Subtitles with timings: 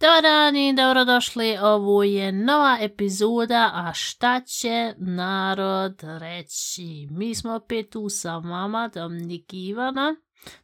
[0.00, 7.08] Dobar dan i dobrodošli, ovo je nova epizoda, a šta će narod reći?
[7.10, 10.16] Mi smo opet tu sa vama, Dominik i Ivana.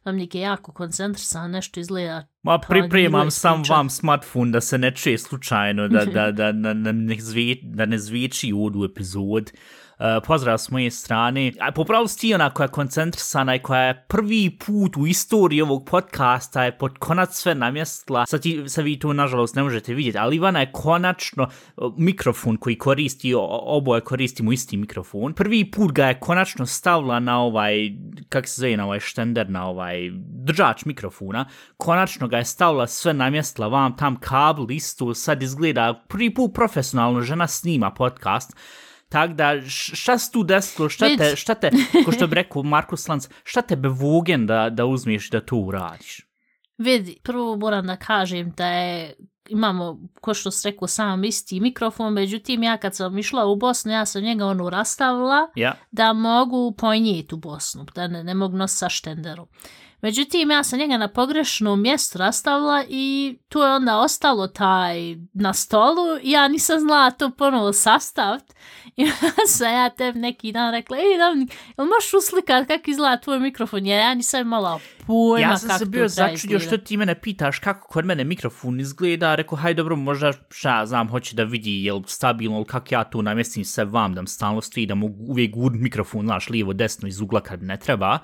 [0.05, 5.17] Dominik je jako koncentrisan, nešto izgleda Ma pripremam sam vam smartphone da se ne čuje
[5.17, 9.51] slučajno, da, da, da, da, da, ne, zvi, da ne zviči u epizod.
[9.53, 9.59] Uh,
[9.99, 11.51] Eh, pozdrav s moje strane.
[11.59, 15.61] A popravo si ti ona koja je koncentrisana i koja je prvi put u istoriji
[15.61, 18.25] ovog podcasta je pod konac sve namjestila.
[18.25, 22.57] Sad, ti, sad vi to nažalost ne možete vidjeti, ali Ivana je konačno eh, mikrofon
[22.57, 23.33] koji koristi,
[23.65, 25.33] oboje koristimo isti mikrofon.
[25.33, 27.75] Prvi put ga je konačno stavila na ovaj,
[28.29, 30.09] kak se zove, na ovaj štender, na ovaj
[30.45, 31.45] držač mikrofona.
[31.77, 37.21] Konačno ga je stavila sve namjestila vam tam kabel isto, sad izgleda prvi put profesionalno
[37.21, 38.57] žena snima podcast.
[39.13, 41.69] Tak da, šta se tu desilo, šta te, šta te,
[42.05, 46.21] ko što bi rekao Markus Lanz, šta te bevogen da, da uzmiješ da to uradiš?
[46.77, 49.13] Vidi, prvo moram da kažem da je
[49.49, 53.91] imamo, ko što se rekao, sam isti mikrofon, međutim ja kad sam išla u Bosnu,
[53.91, 58.57] ja sam njega ono rastavila Ja, da mogu ponijeti u Bosnu, da ne, ne mogu
[58.57, 59.47] nositi sa štenderom.
[60.03, 65.53] Međutim, ja sam njega na pogrešnom mjestu rastavila i tu je onda ostalo taj na
[65.53, 68.43] stolu ja nisam znala to ponovo sastavit.
[68.97, 69.05] I
[69.47, 73.85] sam ja tebi neki dan rekla, ej, Dominik, jel možeš uslikat kako izgleda tvoj mikrofon?
[73.85, 77.59] Jer ja nisam imala pojma ja kako sam se bio začudio što ti mene pitaš
[77.59, 81.83] kako kod mene mikrofon izgleda, rekao, haj dobro, možda šta ja znam, hoće da vidi
[81.83, 85.23] jel stabilno, ili kako ja tu namjestim se vam, da mi stalno stoji, da mogu
[85.27, 88.19] uvijek gud mikrofon, znaš, lijevo, desno, iz ugla kad ne treba.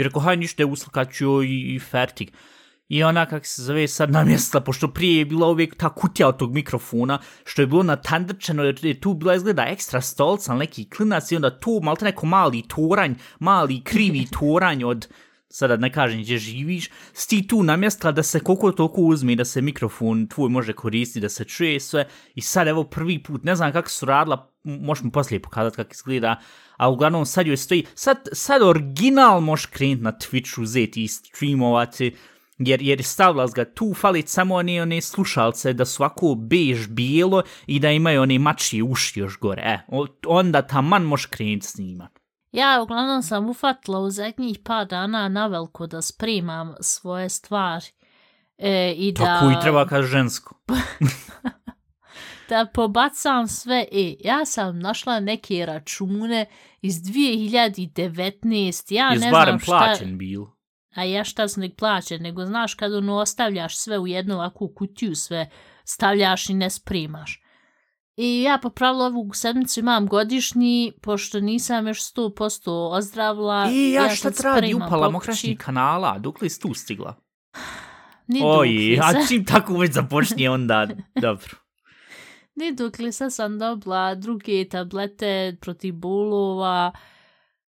[0.00, 2.30] I rekao, haj ništa, uslikat ću i, i fertig.
[2.88, 6.36] I ona, kak se zove, sad namjestila, pošto prije je bila uvijek ta kutija od
[6.36, 11.32] tog mikrofona, što je bilo natandrčeno, jer je tu bila izgleda ekstra stolca, neki klinac
[11.32, 15.08] i onda tu malte neko mali toranj, mali krivi toranj od,
[15.48, 19.62] sada ne kažem gdje živiš, sti tu namjestila da se koliko toliko uzme, da se
[19.62, 22.06] mikrofon tvoj može koristiti, da se čuje sve.
[22.34, 25.90] I sad evo prvi put, ne znam kako su radila, možeš mi poslije pokazati kako
[25.92, 26.40] izgleda,
[26.76, 32.16] a uglavnom sad joj stoji, sad, sad original možeš krenuti na Twitch uzeti i streamovati,
[32.58, 36.88] jer, jer je stavila ga tu, falit samo one, one slušalce da su ovako bež
[36.88, 39.62] bijelo i da imaju one mačije uši još gore.
[39.62, 39.78] E,
[40.26, 42.20] onda taman možeš krenuti snimat.
[42.52, 47.86] Ja uglavnom sam ufatila u zadnjih par dana na veliko da spremam svoje stvari.
[48.58, 50.54] E, i da, Tako i treba kad žensko.
[52.50, 53.86] da pobacam sve.
[53.92, 56.46] E, ja sam našla neke račune
[56.82, 58.94] iz 2019.
[58.94, 59.66] Ja Jes ne znam šta...
[59.66, 60.42] plaćen bil.
[60.94, 64.72] A ja šta sam nek plaćen, nego znaš kad ono ostavljaš sve u jednu ovakvu
[64.74, 65.50] kutiju, sve
[65.84, 67.42] stavljaš i ne spremaš.
[68.16, 73.70] I ja po pravilu ovu sedmicu imam godišnji, pošto nisam još 100% ozdravila.
[73.72, 75.12] I ja, šta sad ti radi upala pokući.
[75.12, 77.14] mokrašnjih kanala, dok li si tu stigla?
[78.26, 80.86] Ni Oj, a čim tako već započnije onda,
[81.22, 81.56] dobro.
[82.60, 86.92] Ni dok li sad sam dobila druge tablete protiv bulova.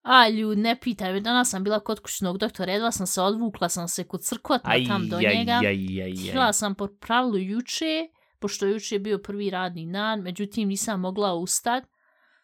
[0.02, 3.70] A, ljud, ne pitaj me, danas sam bila kod kućnog doktora, jedva sam se odvukla,
[3.70, 5.52] sam se kod crkotna Aj, tam do aj, njega.
[5.52, 6.12] aj, aj, aj.
[6.12, 8.08] Htjela sam po pravilu juče,
[8.40, 11.84] pošto juče je bio prvi radni dan, međutim nisam mogla ustat.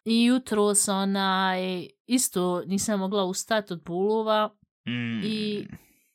[0.04, 4.56] I jutro sam onaj, isto nisam mogla ustat od bulova
[4.86, 5.20] Mm.
[5.24, 5.66] i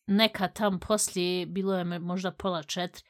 [0.08, 3.04] neka tam poslije, bilo je možda pola četiri,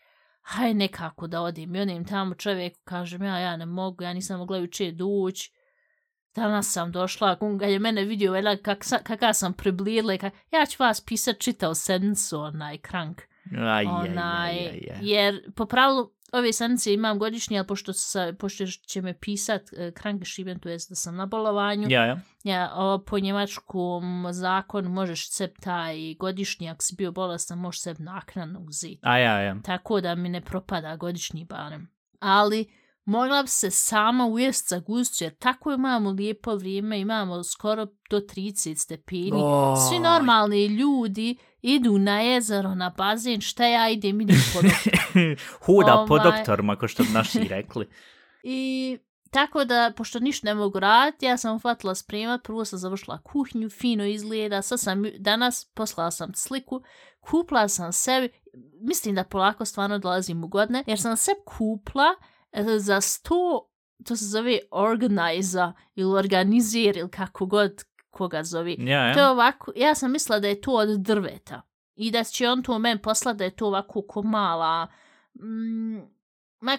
[0.45, 1.75] haj nekako da odim.
[1.75, 5.51] I odim tamo čovjeku, kažem ja, ja ne mogu, ja nisam mogla juče doći.
[6.35, 10.65] Danas sam došla, ga je mene vidio, vela, kak, kaka sam priblijedla, i kak, ja
[10.65, 13.21] ću vas pisat čitao sedmicu, onaj krank
[13.57, 14.97] Aj, aj, onaj, aj, aj, aj.
[15.01, 19.93] jer po pravilu ove sedmice imam godišnje, ali pošto, sa, pošto će me pisat uh,
[19.93, 22.19] krankgeschrieben, to jest da sam na bolovanju, Ja, ja.
[22.43, 27.95] ja, o, po njemačkom zakonu možeš se taj godišnji, ako si bio bolestan, možeš se
[27.99, 28.99] naknadno uzeti.
[29.01, 29.55] A ja, ja.
[29.63, 31.87] Tako da mi ne propada godišnji barem.
[32.19, 32.65] Ali
[33.05, 38.19] mogla bi se sama ujest za gušću, jer tako imamo lijepo vrijeme, imamo skoro do
[38.19, 39.41] 30 stepeni.
[39.89, 39.99] Svi Oj.
[40.03, 44.59] normalni ljudi idu na jezero, na bazen, šta ja idem, idem po
[45.65, 46.31] Hoda po Ovaj.
[46.31, 47.89] doktorima, ko što bi naši rekli.
[48.43, 48.97] I
[49.31, 53.69] tako da, pošto ništa ne mogu raditi, ja sam uhvatila spremat, prvo sam završila kuhinju,
[53.69, 56.81] fino izgleda, sad sam, danas poslala sam sliku,
[57.19, 58.29] kupla sam sebi,
[58.81, 62.05] mislim da polako stvarno dolazim u godine, jer sam sebi kupla
[62.77, 63.69] za sto,
[64.05, 68.75] to se zove organiza ili organizir ili kako god koga zove.
[68.79, 69.31] Ja, To je ja.
[69.31, 71.61] ovako, ja sam mislila da je to od drveta.
[71.95, 74.87] I da će on to meni poslati da je to ovako ko mala,
[75.35, 75.97] mm,
[76.59, 76.77] ma,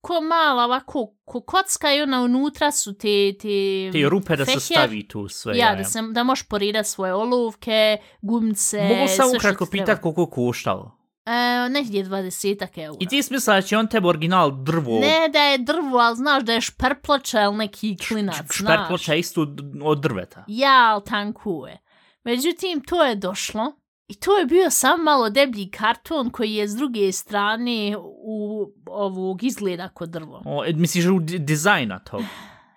[0.00, 3.32] ko mala ovako, ko kocka i ona unutra su te...
[3.40, 4.60] Te, Te rupe da se fehjer.
[4.78, 5.56] stavi tu sve.
[5.58, 9.84] Ja, da, sam, da možeš poridat svoje olovke, gumce, Mogu što ukratko ti treba.
[9.84, 10.98] pitat koliko koštalo.
[11.26, 12.96] E, negdje 20 eura.
[13.00, 15.00] I ti smisla da će on tebe original drvo...
[15.00, 18.56] Ne da je drvo, ali znaš da je šperploča ili neki klinac, znaš.
[18.56, 19.46] Šperploča isto
[19.82, 20.44] od drveta.
[20.48, 21.78] Ja, ali tanku je.
[22.24, 23.72] Međutim, to je došlo
[24.08, 29.42] i to je bio sam malo deblji karton koji je s druge strane u ovog
[29.44, 30.42] izgleda kod drvo.
[30.44, 32.22] O, e, misliš u di- dizajna tog?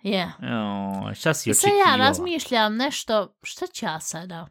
[0.03, 0.33] Je.
[1.07, 4.47] O, šta si sad ja razmišljam nešto, šta ću ja sada?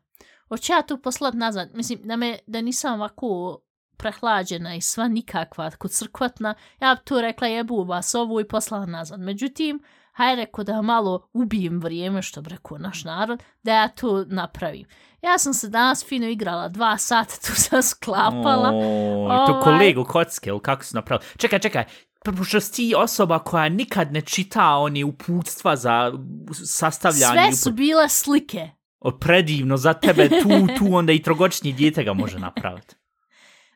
[0.49, 1.71] Hoću ja tu poslat nazad?
[1.75, 3.59] Mislim, da, me, da nisam ovako
[3.97, 8.87] prehlađena i sva nikakva, kod crkvatna, ja bi tu rekla jebu vas ovu i poslala
[8.87, 9.21] nazad.
[9.21, 9.83] Međutim,
[10.13, 14.87] hajde reko da malo ubijem vrijeme, što bi rekao naš narod, da ja to napravim.
[15.23, 18.71] Ja sam se danas fino igrala, dva sata tu sam sklapala.
[18.75, 19.63] O, to Ovaj.
[19.63, 21.29] kolegu kocke, ili kako su napravili?
[21.37, 21.85] Čekaj, čekaj,
[22.25, 26.13] pošto si ti osoba koja nikad ne čita oni uputstva za
[26.53, 28.71] sastavljanje Sve su bile slike.
[29.01, 30.49] O, predivno za tebe, tu,
[30.79, 32.97] tu onda i trogodišnji dijete ga može napraviti.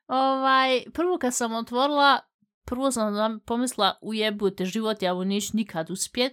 [0.09, 2.21] Ovaj, prvo kad sam otvorila,
[2.65, 6.33] prvo sam pomisla ujebute život, ja ovo neću nikad uspjet.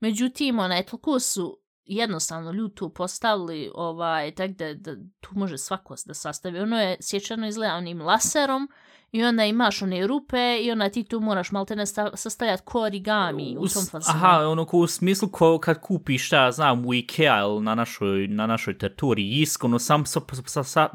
[0.00, 5.94] Međutim, onaj, toliko su jednostavno ljudi tu postavili, ovaj, tak da, da tu može svako
[6.06, 6.58] da sastavi.
[6.60, 8.68] Ono je sjećano izgleda onim laserom
[9.12, 12.80] i onda imaš one rupe i onda ti tu moraš malte ne sta- sastavljati ko
[12.80, 14.18] origami u tom fazonu.
[14.18, 17.74] Aha, ono ko u smislu ko kad kupiš, šta ja znam, u Ikea ili na
[17.74, 20.88] našoj, na našoj teritoriji isk, ono sam, sa, sa, sa,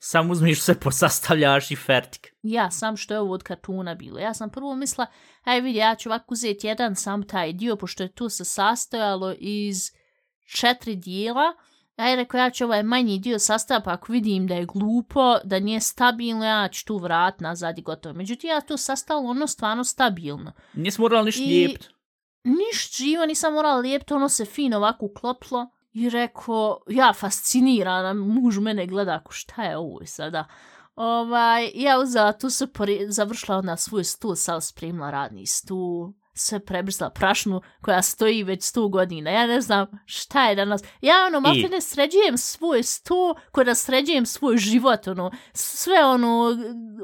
[0.00, 2.34] sam uzmiš sve posastavljaš i fertik.
[2.42, 4.18] Ja sam što je ovo od kartuna bilo.
[4.18, 5.06] Ja sam prvo mislila,
[5.44, 9.34] aj vidi, ja ću ovako uzeti jedan sam taj dio, pošto je tu se sastojalo
[9.38, 9.76] iz
[10.56, 11.52] četiri dijela.
[11.96, 15.58] Aj rekao, ja ću ovaj manji dio sastaviti, pa ako vidim da je glupo, da
[15.58, 18.14] nije stabilno, ja ću tu vrat nazad i gotovo.
[18.14, 20.52] Međutim, ja tu sastavila ono stvarno stabilno.
[20.74, 21.90] Nisi morala ništa I- lijepit.
[22.44, 25.70] Niš živo, nisam morala lijepiti, ono se fino ovako uklopilo.
[25.96, 30.44] I rekao, ja fascinirana, muž mene gleda, ako šta je ovo sada.
[30.96, 36.60] Ovaj, ja uzela tu se pori, završila na svoj stul, sad spremila radni stul, sve
[36.60, 39.30] prebrisala prašnu koja stoji već sto godina.
[39.30, 40.82] Ja ne znam šta je danas.
[41.00, 46.56] Ja ono, malo ne sređujem svoj sto, ko da sređujem svoj život, ono, sve ono,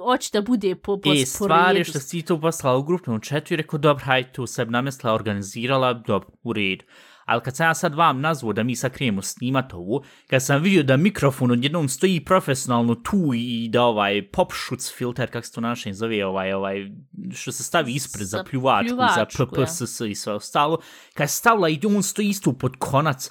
[0.05, 1.91] hoće da bude po, po, E, po stvar je redu.
[1.91, 5.93] što si to poslala u grupnom četu i rekao, dobro, hajde tu sebi namestila, organizirala,
[5.93, 6.85] dobro, u redu.
[7.25, 10.63] Ali kad sam ja sad vam nazvao da mi sad krijemo snimat ovu, kad sam
[10.63, 15.53] vidio da mikrofon odjednom stoji profesionalno tu i da ovaj pop šuc filter, kak se
[15.53, 16.91] to našem zove, ovaj, ovaj,
[17.35, 19.67] što se stavi ispred za Za pljuvačku, za pljuvačku, ja.
[19.67, 20.79] PPSS i sve ostalo,
[21.15, 23.31] kad je stavila i on stoji isto pod konac,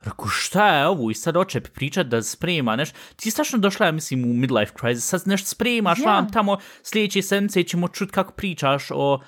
[0.00, 1.10] Rekao, šta je ovo?
[1.10, 2.98] I sad oče pričat da sprema nešto.
[3.16, 5.08] Ti si tačno došla, ja mislim, u midlife crisis.
[5.08, 6.04] Sad nešto spremaš Ja.
[6.04, 9.20] vam tamo sljedeće sedmice ćemo čut kako pričaš o,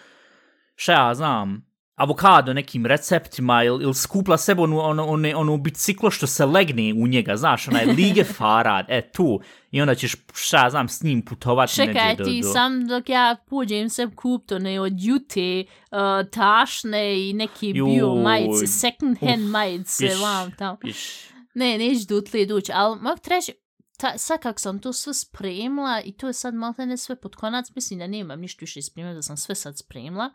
[0.74, 1.71] šta ja znam,
[2.02, 6.94] avokado nekim receptima ili il skupla sebe onu, ono, ono, ono biciklo što se legne
[6.96, 9.40] u njega, znaš, onaj lige farad, e tu,
[9.70, 12.52] i onda ćeš, šta znam, s njim putovati Čekaj, do, ti do...
[12.52, 18.66] sam dok ja pođem se kupto ne od jute, uh, tašne i neki bio majice,
[18.66, 20.78] second hand Uf, majice, iš, vam tamo.
[20.84, 21.20] iš.
[21.54, 23.52] Ne, neću dutle dući, ali mogu ti reći,
[23.98, 27.36] ta, sad kako sam to sve spremila i to je sad malo ne sve pod
[27.36, 30.30] konac, mislim da nemam ništa više spremila, da sam sve sad spremila,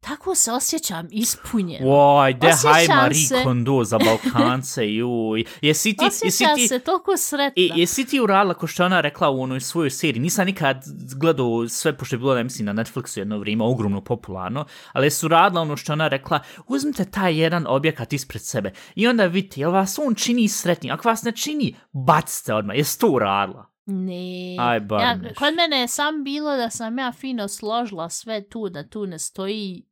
[0.00, 1.86] tako se osjećam ispunjeno.
[1.88, 5.44] Oj, de Osjećam haj Marie se- Kondo za Balkance, juj.
[5.62, 7.62] Jesi ti, jesi Osjećam ti, se toliko sretna.
[7.62, 10.20] I, jesi ti uradila ko što ona rekla u onoj svojoj seriji?
[10.20, 10.84] Nisam nikad
[11.16, 15.26] gledao sve, pošto je bilo, ne mislim, na Netflixu jedno vrijeme, ogromno popularno, ali jesu
[15.26, 19.70] uradila ono što ona rekla, uzmite taj jedan objekat ispred sebe i onda vidite, jel
[19.70, 20.90] vas on čini sretni?
[20.90, 22.76] Ako vas ne čini, bacite odmah.
[22.76, 23.66] Jesi to uradila?
[23.86, 24.56] Ne.
[24.58, 28.68] Aj, bar ja, kod mene je sam bilo da sam ja fino složila sve tu,
[28.68, 29.86] da tu ne stoji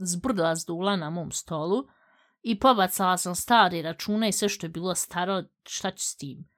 [0.00, 1.84] zbrda zdula na mom stolu
[2.42, 6.48] i pobacala sam stari račune i sve što je bilo staro, šta ću s tim.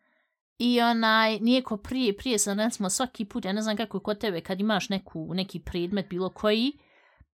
[0.58, 4.18] I onaj, nijeko prije, prije sam recimo svaki put, ja ne znam kako je kod
[4.18, 6.72] tebe kad imaš neku, neki predmet bilo koji,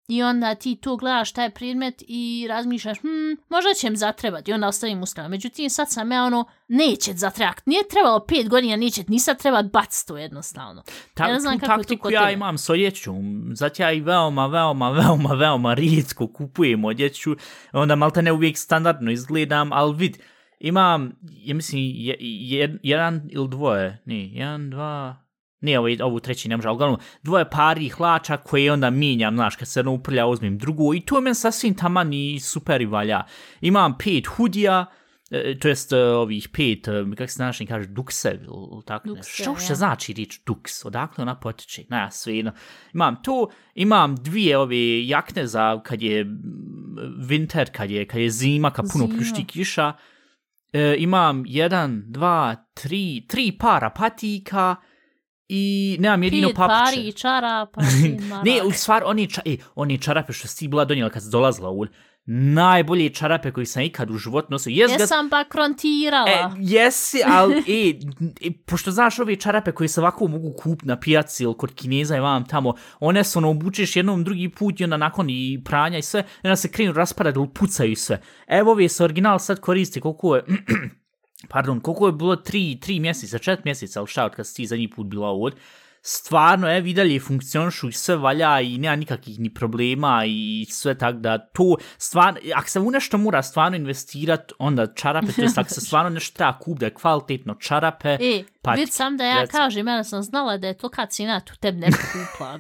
[0.08, 4.54] i onda ti tu gledaš taj predmet i razmišljaš, hm, možda će mi zatrebati i
[4.54, 5.28] onda ostavim u stranu.
[5.28, 7.62] Međutim, sad sam ja ono, neće zatrebati.
[7.66, 10.82] Nije trebalo pet godina, neće, ni sad treba baciti to jednostavno.
[11.14, 12.32] Ta, Ja ne znam kako taktiku kod ja tebe.
[12.32, 17.36] imam s odjećom, zato ja i veoma, veoma, veoma, veoma rijetko kupujem odjeću,
[17.72, 20.18] onda malte ne uvijek standardno izgledam, ali vid,
[20.60, 25.16] imam, ja mislim, je, je, jedan ili dvoje, ne, jedan, dva,
[25.60, 29.68] ne, ovo, ovu treći ne može, uglavnom, dvoje pari hlača koje onda mijenjam, znaš, kad
[29.68, 33.22] se jedno uprlja, uzmem drugu i to je meni sasvim taman i super i valja.
[33.60, 34.86] Imam pet hudija,
[35.30, 39.18] e, to jest e, ovih pet, e, kako se našem kaže, dukse, ili tako Dukse,
[39.18, 39.42] nešto.
[39.42, 39.76] Što uopšte ja.
[39.76, 40.84] znači riječ duks?
[40.84, 41.84] Odakle ona potiče?
[41.88, 42.52] Na, svejedno.
[42.94, 46.24] Imam tu, imam dvije ove jakne za kad je
[47.18, 49.16] winter, kad je, kad je zima, kad puno Zima.
[49.16, 49.92] pljušti kiša.
[50.72, 54.76] E, imam jedan, dva, tri, tri para patika
[55.48, 56.68] i nemam jedino papuče.
[56.68, 57.80] pari i čarapa.
[58.44, 61.70] Ne, u stvar, oni, ča, e, oni čarape što si bila donijela kad si dolazila
[61.70, 61.86] u
[62.30, 64.70] najbolje čarape koji sam ikad u životu nosio.
[64.70, 66.30] Jes ga, Jesam pa krontirala.
[66.30, 67.94] e, jesi, ali, e,
[68.40, 72.16] e, pošto znaš ove čarape koje se ovako mogu kup na pijaci ili kod kineza
[72.16, 75.98] i vam tamo, one se ono obučeš jednom drugi put i onda nakon i pranja
[75.98, 78.20] i sve, onda se krenu raspadati ili pucaju i sve.
[78.46, 80.42] Evo ove se original sad koristi koliko je,
[81.48, 82.36] pardon, koliko je bilo?
[82.36, 85.60] Tri, tri mjeseca, četiri mjeseca, ali šta od kad si ti zadnji put bila ovdje,
[86.02, 90.98] stvarno, evo i dalje funkcionišu i sve valja i nema nikakvih ni problema i sve
[90.98, 95.58] tak da to stvarno, ako se u nešto mora stvarno investirat, onda čarape, to jest
[95.58, 99.24] ako se stvarno nešto treba kup da je kvalitetno čarape, E, patike, vid sam da
[99.24, 99.52] ja reci.
[99.52, 102.58] kažem, ja sam znala da je to kad cijena tu tebi ne bi kupla.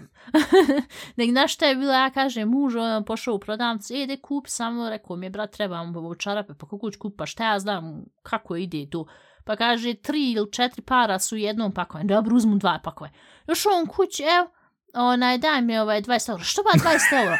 [1.16, 4.46] Nek znaš šta je bilo, ja kažem, muž, on pošao u prodavnicu, e, de kup
[4.46, 8.04] samo, rekao mi je, brat, trebam ovo čarape, pa kako ću kupa, šta ja znam,
[8.22, 9.06] kako ide tu.
[9.48, 13.10] Pa kaže, tri ili četiri para su u jednom pakovanju, dobro, uzmu dva pakove.
[13.46, 14.50] Još on kući, evo,
[14.94, 16.44] onaj, daj mi ovaj 20 eura.
[16.44, 17.38] Što ba 20 eura?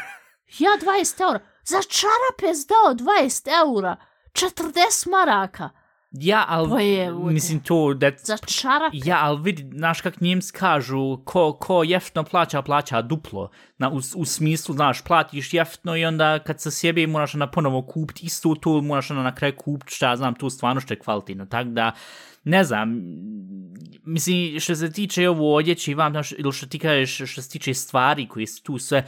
[0.58, 1.40] Ja 20 eura.
[1.64, 3.96] Za čarape zdao 20 eura.
[4.32, 5.70] 40 maraka
[6.10, 6.70] ja, ali,
[7.24, 8.96] Pa mislim to, da, Za čarape.
[9.04, 13.50] Ja, ali vidi, znaš kak njemci kažu, ko, ko jeftno plaća, plaća duplo.
[13.78, 17.82] Na, u, u smislu, znaš, platiš jeftno i onda kad se sjebe moraš onda ponovo
[17.82, 20.98] kupiti istu tu, moraš onda na kraju kupiti šta ja znam, tu stvarno što je
[20.98, 21.46] kvalitetno.
[21.46, 21.92] Tako da,
[22.44, 23.00] ne znam,
[24.04, 27.74] mislim, što se tiče ovo odjeće vam, znaš, ili što ti kažeš, što se tiče
[27.74, 29.06] stvari koje su tu sve,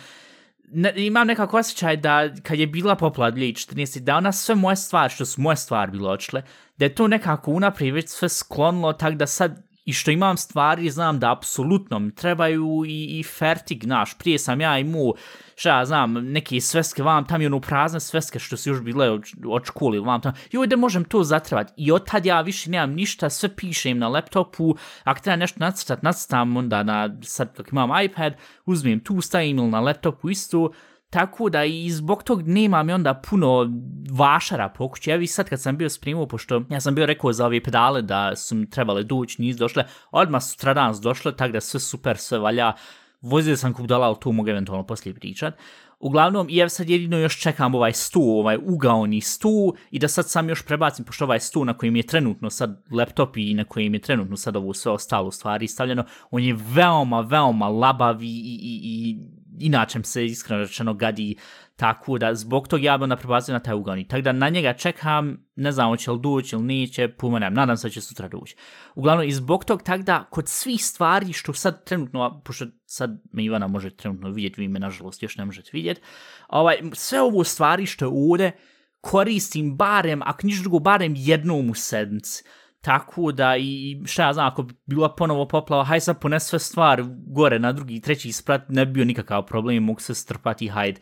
[0.73, 5.15] ne, imam nekako osjećaj da kad je bila poplad 2014, da ona sve moje stvari,
[5.15, 6.43] što su moje stvari bilo očile,
[6.77, 10.91] da je to nekako unaprijed već sve sklonilo, tak da sad i što imam stvari,
[10.91, 15.13] znam da apsolutno mi trebaju i, i fertig, znaš, prije sam ja imao,
[15.57, 19.11] šta ja znam, neke sveske vam tam i ono prazne sveske što su još bile
[19.11, 21.73] od, od škole vam tam, joj da možem to zatrebat.
[21.77, 26.03] I od tad ja više nemam ništa, sve pišem na laptopu, ako treba nešto nacrtat,
[26.03, 28.35] nacrtam onda na, sad kako imam iPad,
[28.67, 30.71] uzmem tu, stavim ili na laptopu isto,
[31.11, 33.71] Tako da i zbog tog nema mi onda puno
[34.11, 35.11] vašara po kući.
[35.11, 38.03] Evo i sad kad sam bio spremao, pošto ja sam bio rekao za ove pedale
[38.03, 40.57] da su mi trebale doći, nisu došle, odmah su
[41.03, 42.73] došle, tako da sve super, sve valja.
[43.21, 45.55] Vozio sam kup ali tu mogu eventualno poslije pričat.
[46.01, 50.29] Uglavnom, i evo sad jedino još čekam ovaj stu, ovaj ugaoni stu i da sad
[50.29, 53.95] sam još prebacim, pošto ovaj stu na kojem je trenutno sad laptop i na kojem
[53.95, 58.81] je trenutno sad ovo sve ostalo stvari stavljeno, on je veoma, veoma labav i, i,
[58.85, 59.19] i
[59.61, 61.37] inače se iskreno rečeno gadi
[61.77, 64.09] tako da zbog tog ja bi onda prebazio na taj ugaoni.
[64.09, 67.89] Tako da na njega čekam, ne znam hoće li doći ili neće, pumenem, nadam se
[67.89, 68.57] da će sutra doći.
[68.95, 73.45] Uglavnom i zbog tog tako da kod svih stvari što sad trenutno, pošto sad me
[73.45, 76.01] Ivana može trenutno vidjeti, vi me nažalost još ne možete vidjeti,
[76.49, 78.53] ovaj, sve ovo stvari što je ovdje
[79.01, 82.45] koristim barem, ako niš drugo, barem jednom u sedmici.
[82.81, 86.59] Tako da i šta ja znam, ako bi bila ponovo poplava, haj sad pones sve
[86.59, 91.01] stvar gore na drugi, treći sprat, ne bi bio nikakav problem, mogu se strpati, hajde.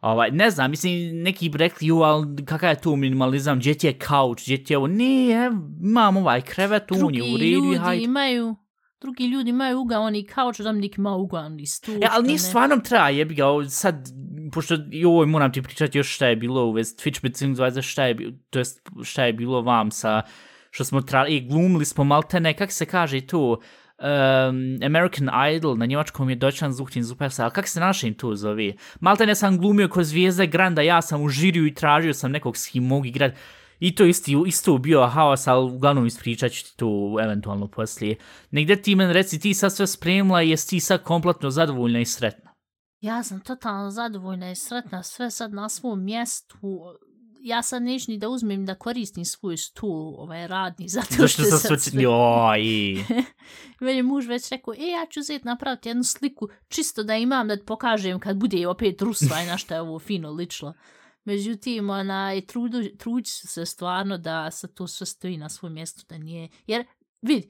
[0.00, 3.86] Ovaj, ne znam, mislim, neki bi rekli, ju, ali kakav je tu minimalizam, gdje ti
[3.86, 5.52] je kauč, gdje ti je ovo, ne, ev,
[5.82, 8.04] imam ovaj krevet, on je u redu, i ljudi hajde.
[8.04, 8.56] imaju
[9.00, 11.94] drugi ljudi imaju ugaoni kauč, da nik ima ugaoni stup.
[11.94, 14.08] E, ali nije stvarno treba, jebi ga, sad,
[14.52, 18.04] pošto i ovo moram ti pričati još šta je bilo u vezi Twitch Beziehungsweise šta
[18.04, 18.16] je,
[18.50, 20.22] to jest šta je bilo vam sa,
[20.76, 25.86] što smo trali, i glumili smo maltene, kak se kaže tu, um, American Idol, na
[25.86, 28.72] njemačkom je Deutschland sucht den Superstar, kak se našim tu zove?
[29.00, 32.66] Maltene sam glumio ko zvijezde Granda, ja sam u žiriju i tražio sam nekog s
[32.66, 33.32] kim mogu igrat.
[33.80, 38.16] I to isti, isto bio haos, ali uglavnom ispričat ću ti to eventualno poslije.
[38.50, 42.04] Negde ti men reci, ti sad sve spremila i jesi ti sad kompletno zadovoljna i
[42.04, 42.50] sretna?
[43.00, 46.58] Ja sam totalno zadovoljna i sretna, sve sad na svom mjestu.
[47.46, 51.42] Ja sad neću ni da uzmem da koristim svoj stul, ovaj radni, zato što, Zašto
[51.42, 52.02] sam sad sve...
[52.02, 53.04] Joj,
[53.80, 57.56] Meni muž već rekao, e, ja ću zet napraviti jednu sliku, čisto da imam da
[57.66, 60.74] pokažem kad bude opet rusva i na šta je ovo fino ličilo.
[61.24, 66.18] Međutim, onaj, trudu, truđi se stvarno da se to sve stoji na svom mjestu, da
[66.18, 66.48] nije...
[66.66, 66.84] Jer,
[67.22, 67.44] vid,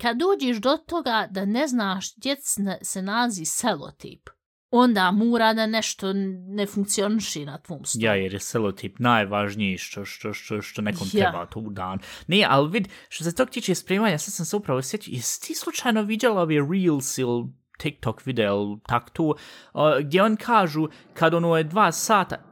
[0.00, 2.36] kad dođeš do toga da ne znaš gdje
[2.82, 4.28] se- nazi selotip,
[4.72, 6.12] onda mora da nešto
[6.46, 8.04] ne funkcioniši na tvom stolu.
[8.04, 11.30] Ja, jer je selotip najvažniji što, što, što, što nekom Ja.
[11.30, 11.98] treba tu dan.
[12.26, 15.54] Ne, ali vid, što se tog tiče spremanja, sad sam se upravo sjetio, jesi ti
[15.54, 17.44] slučajno vidjela ove Reels ili
[17.78, 22.51] TikTok video ili tak tu, uh, gdje on kažu kad ono je dva sata,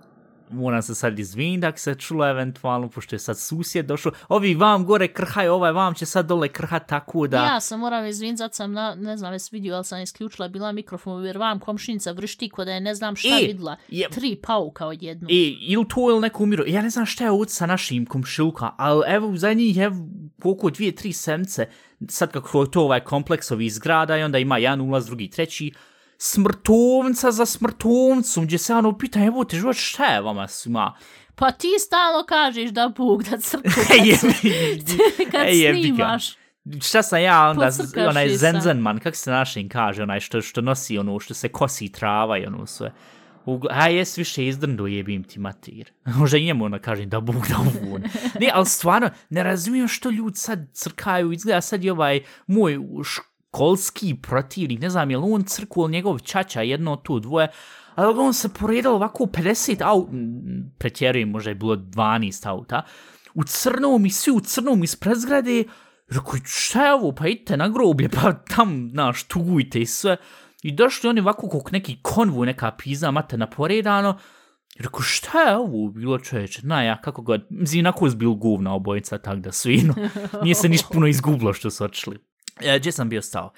[0.50, 4.84] moram se sad izviniti ako se čulo eventualno, pošto je sad susjed došao, ovi vam
[4.84, 7.36] gore krhaju, ovaj vam će sad dole krhat tako da...
[7.36, 10.72] Ja sam moram izviniti, zato sam, na, ne znam, jes vidio, ali sam isključila bila
[10.72, 13.76] mikrofon, jer vam komšinica vršti ko da je ne znam šta I, vidla.
[13.88, 15.28] je, Tri pauka odjedno.
[15.30, 16.64] I, ili to ili neko umiru.
[16.66, 19.96] Ja ne znam šta je ovdje sa našim komšilka, ali evo u zadnjih, evo,
[20.42, 21.66] koliko, dvije, tri semce,
[22.08, 25.72] sad kako je to ovaj kompleks ovih zgrada i onda ima jedan ulaz, drugi, treći,
[26.22, 30.94] smrtovnica za smrtovnicom, gdje se ono pita, evo te život, šta je vama svima?
[31.34, 33.68] Pa ti stalno kažeš da Bog da crku
[34.04, 35.80] Je, kad, kad e, ga.
[35.80, 36.36] snimaš.
[36.82, 40.98] šta sam ja onda, Pocrkaš onaj zenzenman, kak se našim kaže, onaj što, što nosi
[40.98, 42.92] ono, što se kosi trava i ono sve.
[43.44, 45.92] Ugl a jes više izdrndo jebim ti matir.
[46.18, 48.02] Možda i njemu ono kažem da bog da uvun.
[48.40, 52.78] Ne, ali stvarno, ne razumijem što ljudi sad crkaju, izgleda sad i ovaj moj
[53.50, 57.48] kolski protivnik, ne znam je li on crku ili njegov čača, jedno tu dvoje,
[57.94, 60.08] ali on se poredalo ovako 50 aut,
[60.78, 62.82] pretjerujem, možda je bilo 12 auta,
[63.34, 65.64] u crnom i svi u crnom iz prezgrade,
[66.08, 70.16] rekao, šta je ovo, pa idite na groblje, pa tam, znaš, tugujte i sve.
[70.62, 74.18] I došli oni ovako kog neki konvu, neka pizza mate naporedano,
[74.78, 76.60] rekao, šta je ovo bilo čoveče?
[76.62, 79.94] Na ja, kako god, mislim, inako je bil govna obojica, tak da svino.
[80.42, 82.18] Nije se niš puno izgublo što su očili.
[82.62, 83.52] E, gdje sam bio stao?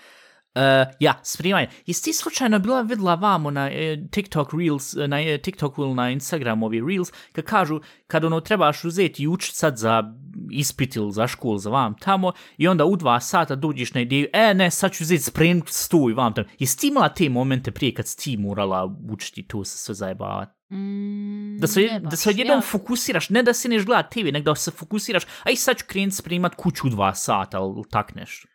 [0.54, 0.60] Uh,
[1.00, 1.68] ja, sprimanje.
[1.86, 6.10] Jesi ti slučajno bila vidla vamo na e, TikTok Reels, na e, TikToku ili na
[6.10, 10.02] Instagram ovi Reels, kad kažu, kad ono trebaš uzeti i učit sad za
[10.50, 14.26] ispit ili za školu, za vam tamo, i onda u dva sata dođeš na ideju,
[14.32, 16.48] e ne, sad ću uzeti spremit stu i vam tamo.
[16.58, 20.74] Jesi ti imala te momente prije kad si ti morala učiti tu se sve zajebavati?
[20.74, 24.44] Mm, Da se, da se odjednom Ja- fokusiraš, ne da se neš gledat TV, nego
[24.50, 28.48] da se fokusiraš, aj sad ću krenut sprimat kuću u dva sata ili tak nešto.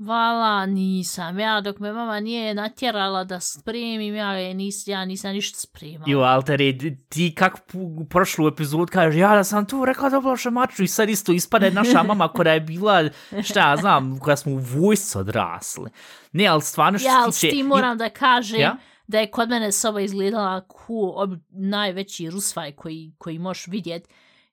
[0.00, 1.38] Vala, nisam.
[1.38, 6.04] Ja, dok me mama nije natjerala da spremim, ja, je nis, ja nisam ništa spremala.
[6.06, 6.78] Jo, Altere,
[7.08, 10.88] ti kak pu- prošlu epizod kažeš, ja da sam tu rekla da blaša maču i
[10.88, 13.08] sad isto ispade naša mama koja je bila,
[13.42, 15.90] šta ja znam, koja smo u vojsci odrasli.
[16.32, 17.50] Ne, ali stvarno što ja, ali tiče...
[17.50, 18.76] tim moram da kažem Ja?
[19.06, 24.08] da je kod mene soba izgledala ku ob, najveći rusvaj koji, koji možeš vidjet.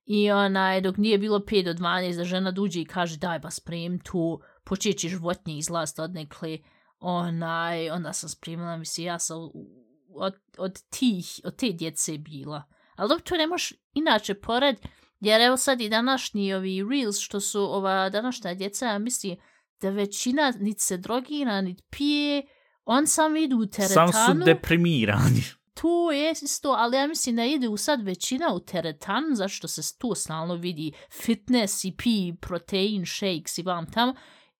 [0.06, 3.50] I onaj, dok nije bilo 5 do 12, da žena duđe i kaže daj ba
[3.50, 6.58] sprem tu, počeći životnje izlast odnekle.
[7.00, 12.64] Onaj, onda sam spremila, mislim, ja sam u- od, od tih, od te djece bila.
[12.96, 14.76] Ali dok to ne možeš inače pored,
[15.20, 19.38] jer evo sad i današnji ovi reels što su ova današnja djeca, ja mislim
[19.82, 22.44] da većina niti se drogira, niti pije,
[22.86, 24.12] on sam idu u teretanu.
[24.12, 25.44] Sam su deprimirani.
[25.74, 30.16] To je isto, ali ja mislim da ide sad većina u teretanu, zašto se tu
[30.16, 34.14] stalno vidi fitness i pi protein shakes i vam tamo,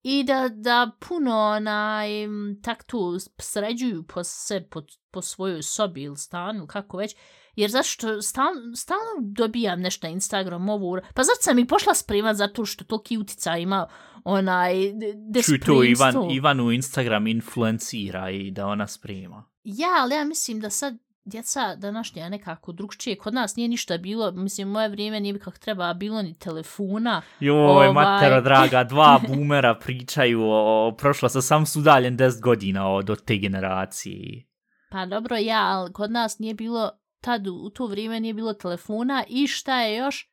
[0.10, 2.10] i da, da puno onaj,
[2.62, 7.16] tak tu sređuju po se, po, po svojoj sobi ili stanu, kako već,
[7.56, 12.36] jer zašto stalno, stalno dobijam nešto na Instagram ovu, pa zato sam i pošla spremat
[12.36, 13.88] zato što toliki utica ima
[14.24, 14.74] onaj,
[15.32, 19.44] da Čuj to, Ivan, Ivanu Instagram influencira i da ona sprema.
[19.64, 23.16] Ja, ali ja mislim da sad djeca današnja nekako drugčije.
[23.16, 27.22] Kod nas nije ništa bilo, mislim, moje vrijeme nije kako treba bilo ni telefona.
[27.40, 27.94] Joj, Ovaj.
[27.94, 30.98] matero draga, dva boomera pričaju o,
[31.30, 34.44] sa sam su udaljen 10 godina od, od te generacije.
[34.92, 39.24] Pa dobro, ja, ali kod nas nije bilo, tad u, to vrijeme nije bilo telefona
[39.28, 40.30] i šta je još?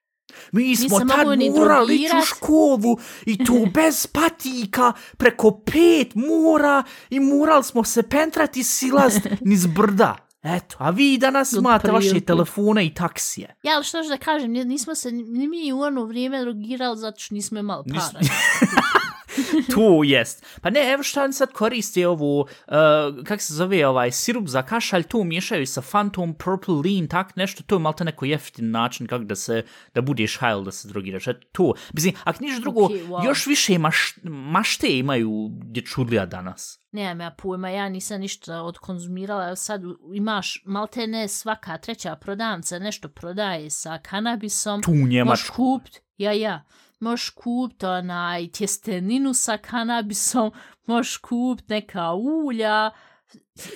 [0.53, 1.27] Mi smo Nisam tad
[1.57, 8.03] morali ići u školu i to bez patika, preko pet mora i morali smo se
[8.03, 10.17] pentrati silast niz brda.
[10.47, 13.55] Eto, a vi danas imate vaše telefone i taksije.
[13.63, 16.99] Ja, ali što ću da kažem, ni- nismo se ni mi u ono vrijeme drogirali
[16.99, 18.29] zato što nismo imali Nis-
[19.75, 20.47] to jest.
[20.63, 22.47] Pa ne, evo šta oni sad koriste ovu, uh,
[23.25, 27.63] kak se zove ovaj sirup za kašalj, to miješaju sa Phantom, Purple Lean, tak nešto,
[27.67, 29.63] to je malta neko jeftin način kako da se,
[29.95, 31.73] da budeš hajl, da se drogiraš, eto to.
[31.93, 33.27] Mislim, ako niš drugo, Okej, wow.
[33.27, 36.81] još više maš, mašte imaju dječudlija danas.
[36.93, 39.83] Nemam ja pojma, ja nisam ništa odkonzumirala, sad
[40.15, 44.83] imaš malte ne svaka treća prodavnica nešto prodaje sa kanabisom.
[44.83, 45.57] Tu u Možeš Njemačku.
[45.57, 46.65] kupit, ja, ja,
[47.05, 50.53] možeš kupit onaj tjesteninu sa kanabisom,
[50.87, 52.91] možeš kupit neka ulja.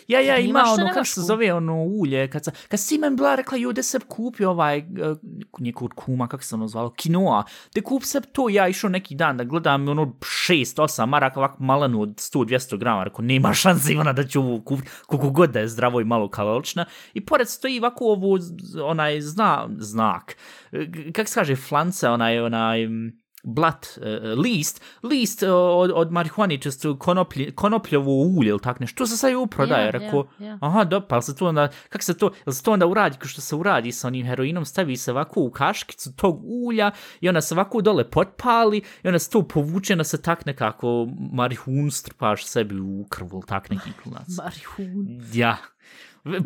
[0.09, 3.35] Ja, ja, ima ono, kako se zove ono ulje, kad, sa, kad si men bila
[3.35, 5.17] rekla, jo, da se kupi ovaj, uh,
[5.59, 7.45] neko od kuma, kako se ono zvalo, kinoa,
[7.75, 12.03] da kup se to, ja išao neki dan da gledam ono 6-8 maraka, ovako malenu
[12.03, 15.69] od 100-200 grama, rekao, nema šanse Ivana da ću ovo kupiti, koliko god da je
[15.69, 18.39] zdravo i malo kalorična, i pored stoji ovako ovo,
[18.85, 20.37] onaj zna, znak,
[20.73, 23.13] E, kako se kaže, flance, onaj, onaj, mm,
[23.45, 28.99] blat, uh, list, list uh, od, od marihuane, čisto konoplje, konopljovo ulje ili tak nešto,
[28.99, 30.59] to se sad u prodaje, Ja, rekao, ja, ja.
[30.61, 33.29] aha, da, pa se to onda, kak se to, jel se to onda uradi, kao
[33.29, 37.41] što se uradi sa onim heroinom, stavi se ovako u kaškicu tog ulja i ona
[37.41, 42.47] se ovako dole potpali i onda se to povuče, onda se tak nekako marihun strpaš
[42.47, 44.29] sebi u krvu, ili tak neki klinac.
[44.39, 45.21] Marihun.
[45.33, 45.57] Ja.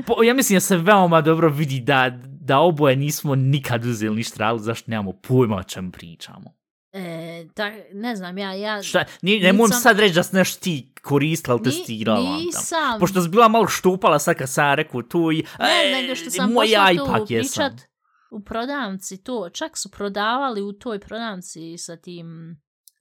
[0.06, 4.44] Po, ja mislim da se veoma dobro vidi da, da oboje nismo nikad uzeli ništa,
[4.44, 6.61] ali zašto nemamo pojma o čem pričamo.
[6.92, 8.82] E, tak, ne znam, ja, ja...
[8.82, 12.36] Šta, ni, ne Nisam- moram sad reći da si nešto ti koristila ili testirala.
[12.36, 13.00] nisam.
[13.00, 15.44] Pošto si bila malo štupala sad kad sam rekao tu i...
[15.58, 17.72] Ne, e, nego što sam pošla tu pričat
[18.30, 22.26] u prodavnici to, čak su prodavali u toj prodavnici sa tim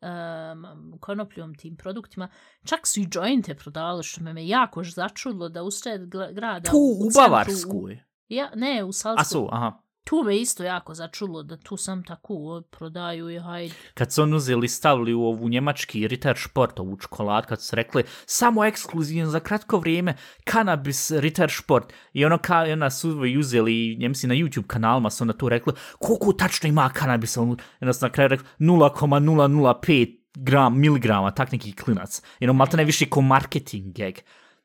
[0.02, 2.30] um, konopljom, tim produktima,
[2.66, 6.78] čak su i jointe prodavali, što me me jako začudlo da usred gra- grada Tu
[6.78, 8.00] u centru- Bavarskoj.
[8.28, 9.30] Ja, ne, u A Salzburgu.
[9.30, 9.72] su, aha.
[10.04, 13.74] Tu me isto jako začulo da tu sam tako prodaju i hajde.
[13.94, 18.04] Kad su on uzeli stavili u ovu njemački Ritter Sport, ovu čokolad, kad su rekli
[18.26, 21.94] samo ekskluzivno za kratko vrijeme kanabis Ritter Sport.
[22.14, 25.50] I ono ka, i onda su uzeli, ja mislim na YouTube kanalima su onda tu
[25.50, 27.42] rekli koliko tačno ima kanabisa.
[27.42, 32.22] on, onda su na kraju rekli 0,005 gram, miligrama, tak neki klinac.
[32.40, 34.14] I ono, malo ne više ko marketing gag.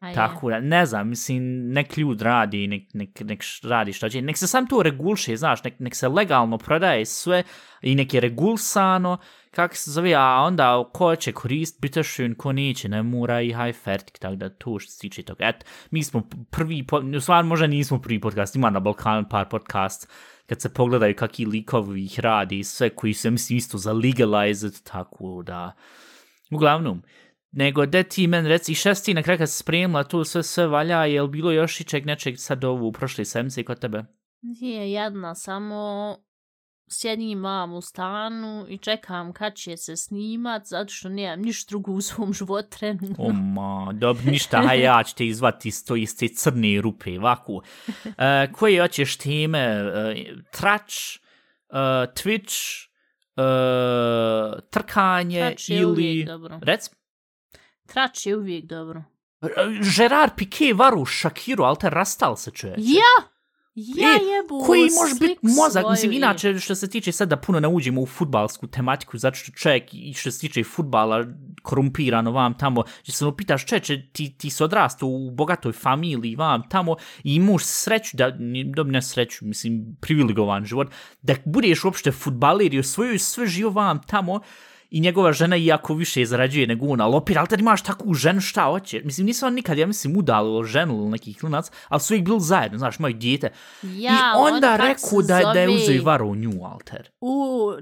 [0.01, 0.13] A.
[0.15, 4.37] Tako da, ne znam, mislim, nek ljud radi, nek, nek, nek radi šta će, nek
[4.37, 7.43] se sam to regulše, znaš, nek, nek se legalno prodaje sve
[7.83, 9.19] i nek je regulsano,
[9.51, 13.73] kak se zove, a onda ko će korist, bitešun, ko neće, ne mora i haj
[13.73, 15.49] fertik, tako da to što se tiče toga.
[15.49, 19.49] Et, mi smo prvi, po, u stvari možda nismo prvi podcast, ima na Balkanu par
[19.49, 20.09] podcast,
[20.47, 25.43] kad se pogledaju kakvi likovi ih radi, sve koji se, mislim, isto za legalized, tako
[25.43, 25.73] da,
[26.51, 27.03] uglavnom,
[27.57, 31.05] nego da ti men reci šesti na kraju kad se spremila tu sve sve valja,
[31.05, 34.05] je li bilo još ičeg nečeg sad ovu u prošle sedmice kod tebe?
[34.42, 36.16] Nije jedna, samo
[36.88, 41.92] sjedim vam u stanu i čekam kad će se snimat, zato što nemam ništa drugo
[41.92, 43.25] u svom životu trenutno.
[43.25, 47.19] O ma, dobro, ništa, haj ja ću te izvati iz, to, iz te crne rupe,
[47.19, 47.62] ovako.
[48.19, 49.59] E, koje hoćeš teme?
[49.59, 50.14] E,
[50.53, 51.79] trač, e,
[52.14, 52.87] Twitch,
[53.37, 55.85] e, trkanje Trač ili...
[55.85, 56.59] uvijek dobro.
[56.62, 56.90] Rec?
[57.87, 59.03] Trač je uvijek dobro.
[59.42, 59.49] E,
[59.96, 62.81] Gerard Piqué varu Shakiru, ali te rastal se čoveče.
[62.83, 63.37] Ja!
[63.77, 67.61] Ja E, jebu koji može biti mozak, mislim, inače što se tiče sad da puno
[67.61, 71.25] ne uđemo u futbalsku tematiku, zato što čovjek i što se tiče futbala
[71.62, 76.37] korumpirano vam tamo, že se ono pitaš čeče, ti, ti si odrastao u bogatoj familiji
[76.37, 78.33] vam tamo i imaš sreću, da,
[78.85, 80.88] ne sreću, mislim, privilegovan život,
[81.22, 84.40] da budeš uopšte futbaler i osvojuš sve živo vam tamo,
[84.90, 88.40] i njegova žena iako više zarađuje nego on, ali opet, ali tad imaš takvu ženu
[88.40, 89.01] šta hoće.
[89.05, 92.25] Mislim, nisu on nikad, ja mislim, udali ili ženu ili neki klinac, ali su uvijek
[92.25, 93.53] bili zajedno, znaš, imaju dijete.
[93.83, 97.11] Ja, I onda on kak rekao da, da je uzeo i varao nju, alter.
[97.20, 97.72] U,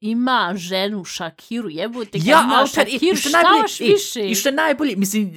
[0.00, 4.30] ima ženu Shakiru, jebote, Ja, ima alter, i, Shakiru, i šta najbolje, još i, više?
[4.30, 5.32] i što je najbolje, mislim,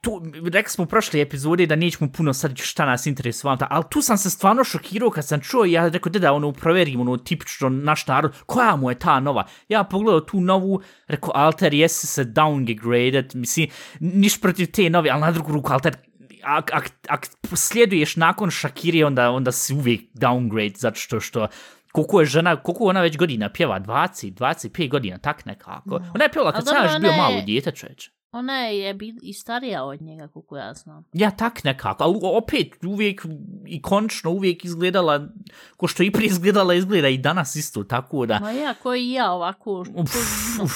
[0.00, 4.02] tu, rekli smo u prošle epizode da nećemo puno sad šta nas interesuje, ali tu
[4.02, 7.68] sam se stvarno šokirao kad sam čuo, i ja rekao, da, ono, proverim, ono, tipično
[7.68, 9.46] naš narod, koja mu je ta nova?
[9.68, 13.68] Ja pogledao tu novu, rekao, alter, jesi se downgraded, mislim,
[14.00, 15.96] niš protiv te nove, ali na drugu ruku, alter,
[16.42, 21.48] ak, ak, ak slijeduješ nakon Shakiri, onda, onda si uvijek downgrade, zato što, što
[21.96, 26.00] koliko je žena, koliko ona već godina pjeva, 20, 25 godina, tak nekako.
[26.14, 28.10] Ona je pjevala kad sam još bio je- malo dijete, čoveče.
[28.32, 31.04] Ona je bil, i starija od njega, koliko ja znam.
[31.12, 33.26] Ja tak nekako, ali opet uvijek
[33.66, 35.28] i končno uvijek izgledala,
[35.76, 38.38] ko što i prije izgledala, izgleda i danas isto, tako da...
[38.40, 39.84] Ma ja, koji ja ovako...
[39.94, 40.14] Uf,
[40.62, 40.72] uf,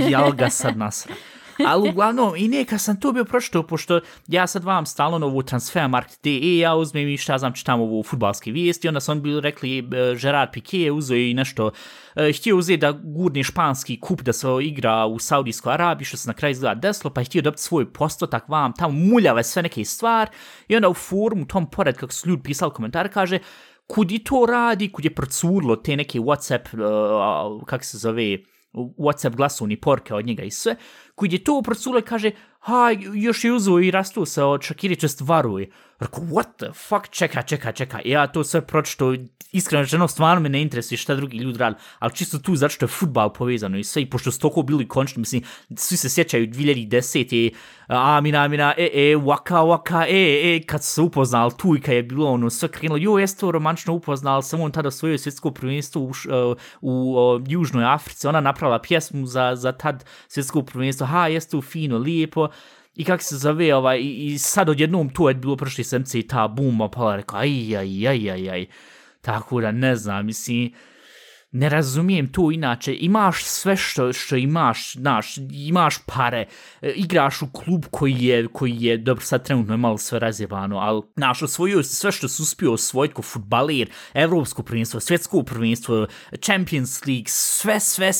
[0.00, 1.14] jel ga sad nasra.
[1.66, 5.42] Ali uglavnom, i neka sam to bio pročitao, pošto ja sad vam stalno na ovu
[5.42, 9.78] transfermarkt.de, ja uzmem i šta znam, čitam ovu futbalske vijesti, onda su on bili rekli,
[9.78, 9.82] e,
[10.20, 11.70] Gerard Piqué je uzeo i nešto,
[12.16, 16.28] e, htio uzeti da gurne španski kup da se igra u Saudijskoj Arabiji, što se
[16.28, 19.84] na kraju izgleda deslo, pa je htio dobiti svoj postotak vam, tamo muljave sve neke
[19.84, 20.30] stvar,
[20.68, 23.38] i onda u forumu, tom pored, kako su ljudi pisali komentar, kaže,
[23.86, 28.38] kud i to radi, kud je procurlo te neke Whatsapp, e, uh, kak se zove,
[28.74, 30.76] Whatsapp glasovni porke od njega i sve,
[31.14, 35.20] koji je to procurlo kaže, ha, još je uzuo i rastu se od Shakiri čest
[35.20, 35.70] varuj.
[35.98, 38.00] Rekao, what the fuck, čeka, čeka, čeka.
[38.04, 39.14] Ja to sve pročito,
[39.52, 42.84] iskreno rečeno, stvarno me ne interesuje šta drugi ljudi radi, ali čisto tu zato što
[42.84, 45.42] je futbal povezano i sve, i pošto su toliko bili končni, mislim,
[45.76, 47.34] svi se sjećaju 2010.
[47.34, 47.54] i
[47.86, 51.94] Amina, Amina, e, e, waka, waka, e, e, kad su se upoznali tu i kad
[51.94, 55.50] je bilo ono sve krenulo, jo, jeste to romančno upoznali, samo on tada svoje svjetsko
[55.50, 61.03] prvenstvo u, u, u, u Južnoj Africi, ona napravila pjesmu za, za tad svjetsko prvenstvo,
[61.04, 62.48] ha, jeste tu fino, lijepo,
[62.96, 66.28] i kako se zove, ovaj, i, i sad odjednom tu je bilo prošli semce i
[66.28, 68.66] ta buma, pa rekao, aj, aj, aj, aj, aj,
[69.20, 70.72] tako da ne znam, mislim,
[71.54, 76.46] ne razumijem to inače, imaš sve što, što imaš, znaš, imaš pare,
[76.82, 80.78] e, igraš u klub koji je, koji je, dobro, sad trenutno je malo sve razjebano,
[80.78, 86.06] ali, znaš, osvojio si sve što si uspio osvojiti ko futbalir, evropsko prvenstvo, svjetsko prvenstvo,
[86.40, 88.10] Champions League, sve, sve,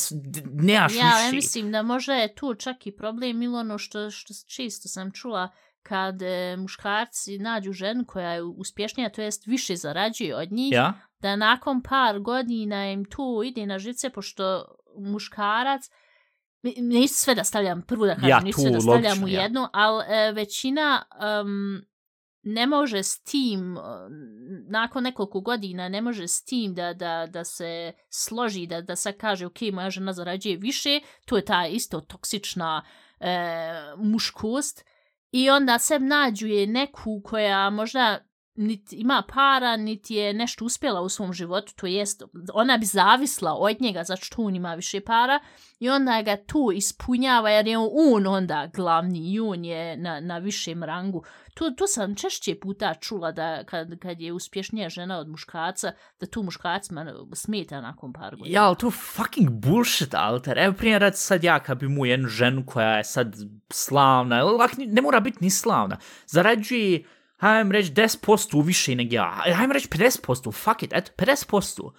[0.45, 1.25] nemaš ja, više.
[1.25, 5.11] Ja mislim da možda je tu čak i problem ili ono što, što čisto sam
[5.11, 5.49] čula,
[5.83, 10.93] kad e, muškarci nađu ženu koja je uspješnija, to jest više zarađuje od njih, ja?
[11.25, 14.65] Da nakon par godina im tu ide na žice, pošto
[14.97, 15.89] muškarac,
[16.77, 19.61] neću sve da stavljam, prvo da kažem, ja, neću sve da stavljam logično, u jednu,
[19.61, 19.69] ja.
[19.73, 21.03] ali e, većina
[21.41, 21.81] um,
[22.43, 23.77] ne može s tim,
[24.69, 29.11] nakon nekoliko godina, ne može s tim da, da, da se složi, da, da se
[29.11, 32.85] kaže, ok, moja žena zarađuje više, to je ta isto toksična
[33.19, 33.37] e,
[33.97, 34.85] muškost,
[35.35, 38.19] I onda se nađuje neku koja možda
[38.55, 43.53] niti ima para, niti je nešto uspjela u svom životu, to jest ona bi zavisla
[43.53, 45.39] od njega zato što on ima više para
[45.79, 50.37] i onda ga tu ispunjava jer je on onda glavni i on je na, na
[50.37, 51.23] višem rangu.
[51.53, 56.25] To, to sam češće puta čula da kad, kad je uspješnija žena od muškaca, da
[56.25, 58.59] tu muškacima smeta nakon par godina.
[58.59, 60.57] Ja, ali to fucking bullshit, alter.
[60.57, 63.35] Evo primjer rad sad ja kad bi mu jednu ženu koja je sad
[63.71, 64.41] slavna,
[64.77, 67.03] ne mora biti ni slavna, zarađuje
[67.45, 71.91] hajdem reći 10% više nego ja, hajdem reći 50%, fuck it, eto, 50%.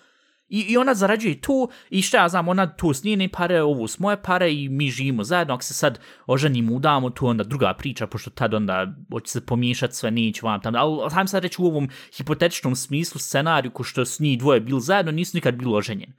[0.48, 3.88] I, I ona zarađuje tu, i šta ja znam, ona tu s njene pare, ovu
[3.88, 7.74] s moje pare i mi živimo zajedno, ako se sad oženimo, udamo, tu onda druga
[7.74, 11.62] priča, pošto tad onda hoće se pomiješati sve, neće vam tamo, ali hajmo sad reći
[11.62, 15.76] u ovom hipotetičnom smislu, scenariju, ko što s njih dvoje bili zajedno, nisu nikad bili
[15.76, 16.14] oženjeni.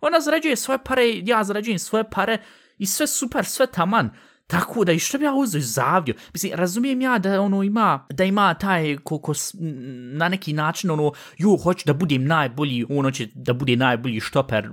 [0.00, 2.38] Ona zarađuje svoje pare, ja zarađujem svoje pare,
[2.78, 4.10] i sve super, sve taman.
[4.46, 6.14] Tako da i što bi ja uzeo zavdio?
[6.32, 9.32] Mislim, razumijem ja da ono ima, da ima taj koliko
[10.12, 14.70] na neki način ono, ju, hoću da budem najbolji, ono će da bude najbolji štoper,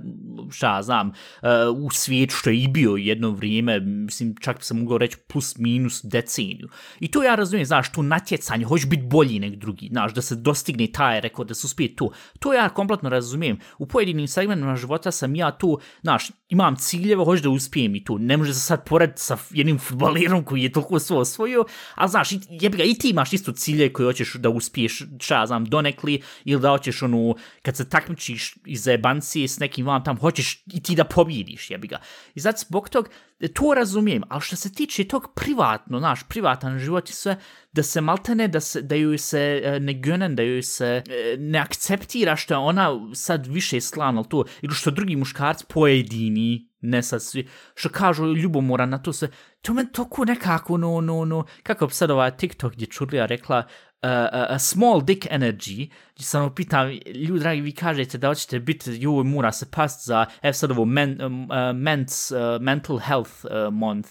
[0.50, 4.98] šta znam, uh, u svijetu što je i bio jedno vrijeme, mislim, čak sam mogao
[4.98, 6.68] reći plus minus deceniju.
[7.00, 10.36] I to ja razumijem, znaš, to natjecanje, hoću biti bolji nek drugi, znaš, da se
[10.36, 12.12] dostigne taj rekord, da se uspije tu.
[12.38, 13.58] To ja kompletno razumijem.
[13.78, 18.18] U pojedinim segmentima života sam ja tu, znaš, imam ciljeve, hoću da uspijem i tu.
[18.18, 22.28] Ne može se sad porediti sa jednim futbalerom koji je toliko svo osvojio, a znaš,
[22.50, 26.60] jebi ga, i ti imaš isto cilje koje hoćeš da uspiješ, šta znam, donekli, ili
[26.60, 30.94] da hoćeš onu, kad se takmičiš iz jebancije s nekim vam tam, hoćeš i ti
[30.94, 32.00] da pobjediš, jebi ga.
[32.34, 33.08] I zato zbog tog,
[33.48, 37.36] to razumijem, ali što se tiče tog privatno, naš privatan život i sve,
[37.72, 41.36] da se maltene, da, se, da ju se e, ne gönen, da ju se e,
[41.38, 46.70] ne akceptira što je ona sad više slan, ali to, ili što drugi muškarci pojedini,
[46.80, 49.28] ne sad svi, što kažu ljubomora na to sve,
[49.62, 53.58] to me toku nekako, no, no, no, kako bi sad ova TikTok gdje Čurlija rekla,
[53.58, 58.58] uh, a small dick energy, gdje sam ono pitam, ljudi dragi, vi kažete da hoćete
[58.60, 61.30] biti, joj, mora se past za, ev sad ovo, men, uh,
[61.74, 64.08] mens, uh, mental health uh, month,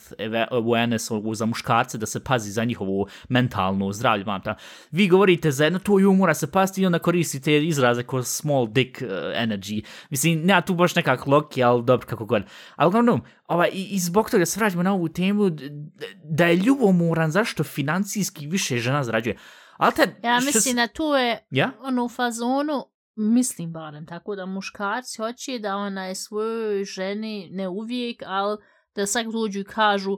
[0.51, 4.55] awareness ovo, za muškarce, da se pazi za njihovo mentalno zdravlje, vam ta.
[4.91, 8.67] Vi govorite za jedno, to joj, mora se past i onda koristite izraze kao small
[8.67, 9.83] dick uh, energy.
[10.09, 12.43] Mislim, nema tu baš nekak loki, ali dobro, kako god.
[12.75, 15.49] Ali uglavnom, ovaj, i, i zbog toga se vraćamo na ovu temu,
[16.23, 19.37] da je ljubomoran zašto financijski više žena zarađuje.
[19.79, 21.71] Alter, ja mislim da tu je ja?
[21.81, 27.67] ono u fazonu, mislim barem tako da muškarci hoće da ona je svojoj ženi ne
[27.67, 28.57] uvijek, ali
[28.95, 30.17] da sad dođu i kažu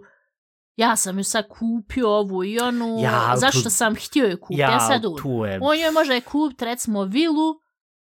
[0.75, 3.69] ja sam ju sad kupio ovu i onu, ja, zašto tu...
[3.69, 5.59] sam htio je kupiti, ja, ja sad tu je...
[5.61, 7.55] on joj može kupiti recimo vilu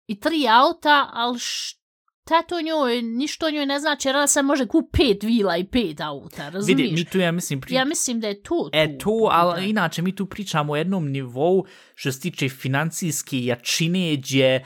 [0.08, 1.85] i tri auta, ali što
[2.26, 6.02] tato njoj, ništo njoj ne znači, jer ona se može kup pet vila i pet
[6.02, 6.90] auta, razumiješ?
[6.90, 7.62] Vidi, mi tu, ja mislim...
[7.62, 7.76] Pri...
[7.76, 8.70] Ja mislim da je to tu.
[8.74, 9.68] E, to, ali da.
[9.68, 14.66] inače, mi tu pričamo o jednom nivou što se tiče financijske jačine, gdje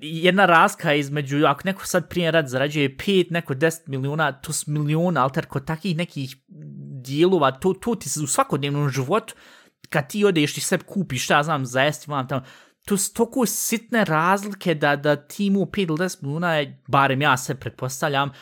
[0.00, 4.70] jedna razka između, ako neko sad prije rad zarađuje 5, neko 10 miliona, to su
[4.70, 6.36] miliona, ali kod takih nekih
[7.04, 9.34] dijelova, to, to ti se u svakodnevnom životu,
[9.88, 12.42] kad ti odeš i sebi kupiš, šta znam, za jesti, vam tamo,
[12.90, 17.54] tu su toliko sitne razlike da, da timu 5 ili 10 minuta, barem ja se
[17.54, 18.32] pretpostavljam,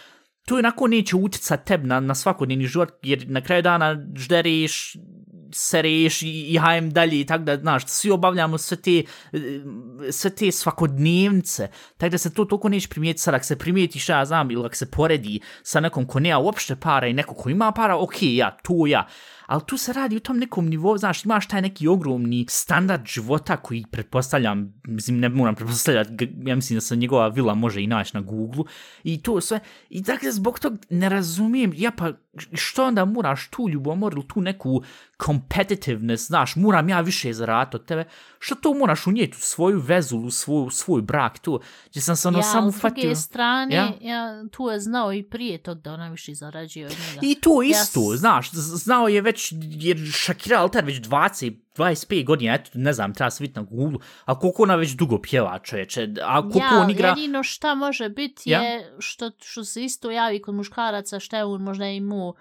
[0.46, 4.96] to je onako neće utjecat teb na, na svakodnevni život, jer na kraju dana žderiš,
[5.52, 9.38] sereš i, i hajem dalje i tako da, znaš, svi obavljamo sve te, eh,
[10.10, 14.18] sve te svakodnevnice, tako da se to toliko neće primijeti sad, ako se primijeti šta
[14.18, 17.50] ja znam, ili ako se poredi sa nekom ko nema uopšte para i neko ko
[17.50, 19.06] ima para, ok, ja, tu ja,
[19.48, 23.56] ali tu se radi u tom nekom nivou, znaš, imaš taj neki ogromni standard života
[23.56, 28.10] koji pretpostavljam, mislim, ne moram pretpostavljati, ja mislim da se njegova vila može i naći
[28.14, 28.64] na Google
[29.04, 32.12] i to sve, i dakle, zbog tog ne razumijem, ja pa,
[32.52, 34.82] što onda moraš tu ljubomor ili tu neku
[35.26, 38.04] competitiveness, znaš, moram ja više zarat od tebe,
[38.38, 42.16] što to moraš unijeti u svoju vezu, u svoj, u svoj brak, tu, gdje sam
[42.16, 43.82] se ono ja, samo s druge strane, Ja?
[43.82, 43.92] ja?
[44.02, 47.20] ja, tu je znao i prije tog da ona više zarađuje od njega.
[47.22, 52.24] I to Ja isto, s- znaš, znao je već, jer Shakira Alter već 20, 25
[52.24, 55.58] godina, eto, ne znam, treba se vidjeti na Google, a koliko ona već dugo pjeva,
[55.58, 57.08] čoveče, a koliko ja, on igra...
[57.08, 58.60] jedino šta može biti Ja?
[58.60, 62.34] je što, što se isto javi kod muškaraca, šta je on možda imao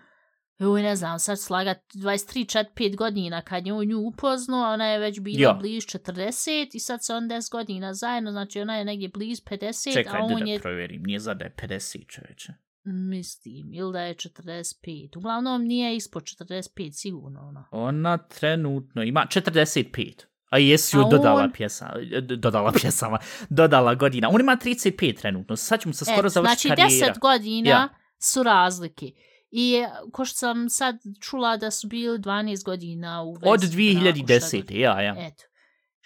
[0.61, 2.65] Uj, ne znam, sad slagat 23-5
[2.95, 5.53] godina kad je on nju upoznao, ona je već bila Ja.
[5.53, 6.41] bliž 40
[6.73, 10.27] i sad se on 10 godina zajedno, znači ona je negdje bliz 50, Čekaj, a
[10.27, 12.53] da on da je, provjerim, nije za da je 50, čoveče.
[12.85, 15.17] mislim, ili da je 45.
[15.17, 17.65] Uglavnom nije ispod 45 sigurno ono.
[17.71, 20.13] Ona trenutno ima 45.
[20.49, 21.93] A jesi joj dodala on- pjesa,
[22.37, 23.17] dodala pjesama,
[23.49, 24.29] dodala godina.
[24.29, 27.13] On ima 35 trenutno, sad ćemo se skoro E, završiti znači karijera.
[27.13, 27.89] 10 godina Ja.
[28.19, 29.11] su razlike.
[29.51, 33.45] I ko što sam sad čula da su bili 12 godina u vezi.
[33.45, 34.61] Od braku, šta 2010.
[34.61, 34.71] god.
[34.71, 35.15] Ja, ja.
[35.17, 35.43] Eto.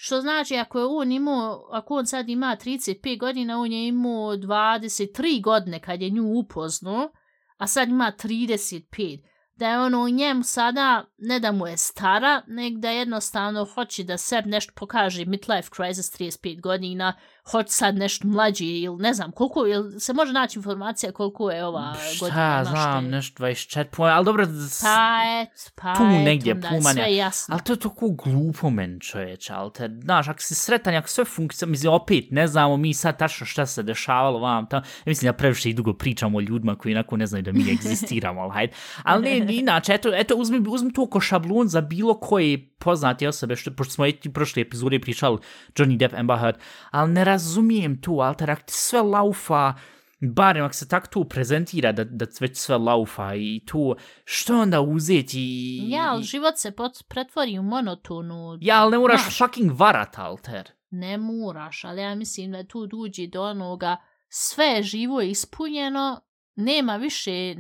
[0.04, 4.36] Što znači, ako je on imao, ako on sad ima 35 godina, on je imao
[4.38, 7.12] 23 godine kad je nju upoznao,
[7.58, 9.24] a sad ima 35.
[9.56, 14.04] Da je ono u njemu sada, ne da mu je stara, nek da jednostavno hoće
[14.04, 17.18] da sebi nešto pokaže midlife crisis 35 godina,
[17.52, 21.66] hoće sad nešto mlađi ili ne znam koliko, ili se može naći informacija koliko je
[21.66, 22.64] ova godina.
[22.64, 24.46] Šta, znam, nešto 24 pojma, ali dobro,
[24.82, 27.04] Pa et, pa tu et, negdje onda je pumanja.
[27.04, 27.54] Sve jasno.
[27.54, 31.26] Ali to je tako glupo men čoveče, ali te, znaš, ako si sretan, ako sve
[31.26, 35.30] funkcija, mislim, opet, ne znamo mi sad tačno šta se dešavalo vam tamo, ja mislim
[35.30, 38.52] da previše i dugo pričamo o ljudima koji inako ne znaju da mi egzistiramo, ali
[38.52, 38.74] hajde.
[39.04, 43.56] Ali ne, inače, eto, eto uzmi, uzmi to ko šablon za bilo koje poznate osobe,
[43.56, 45.38] što, pošto smo i prošle epizode pričali
[45.76, 46.56] Johnny Depp, Amber Heard,
[46.92, 49.74] ali ne razumijem tu, ali te, ako ti sve laufa,
[50.22, 54.82] barem ako se tako tu prezentira da, da već sve laufa i tu, što onda
[54.82, 55.90] uzeti i...
[55.90, 58.58] Ja, ali život se pot, pretvori u monotonu.
[58.62, 60.72] Ja, ali ne moraš Znaš, fucking varat, alter.
[60.90, 63.98] Ne moraš, ali ja mislim da tu duđi do onoga
[64.30, 66.22] sve je živo ispunjeno,
[66.56, 67.56] nema više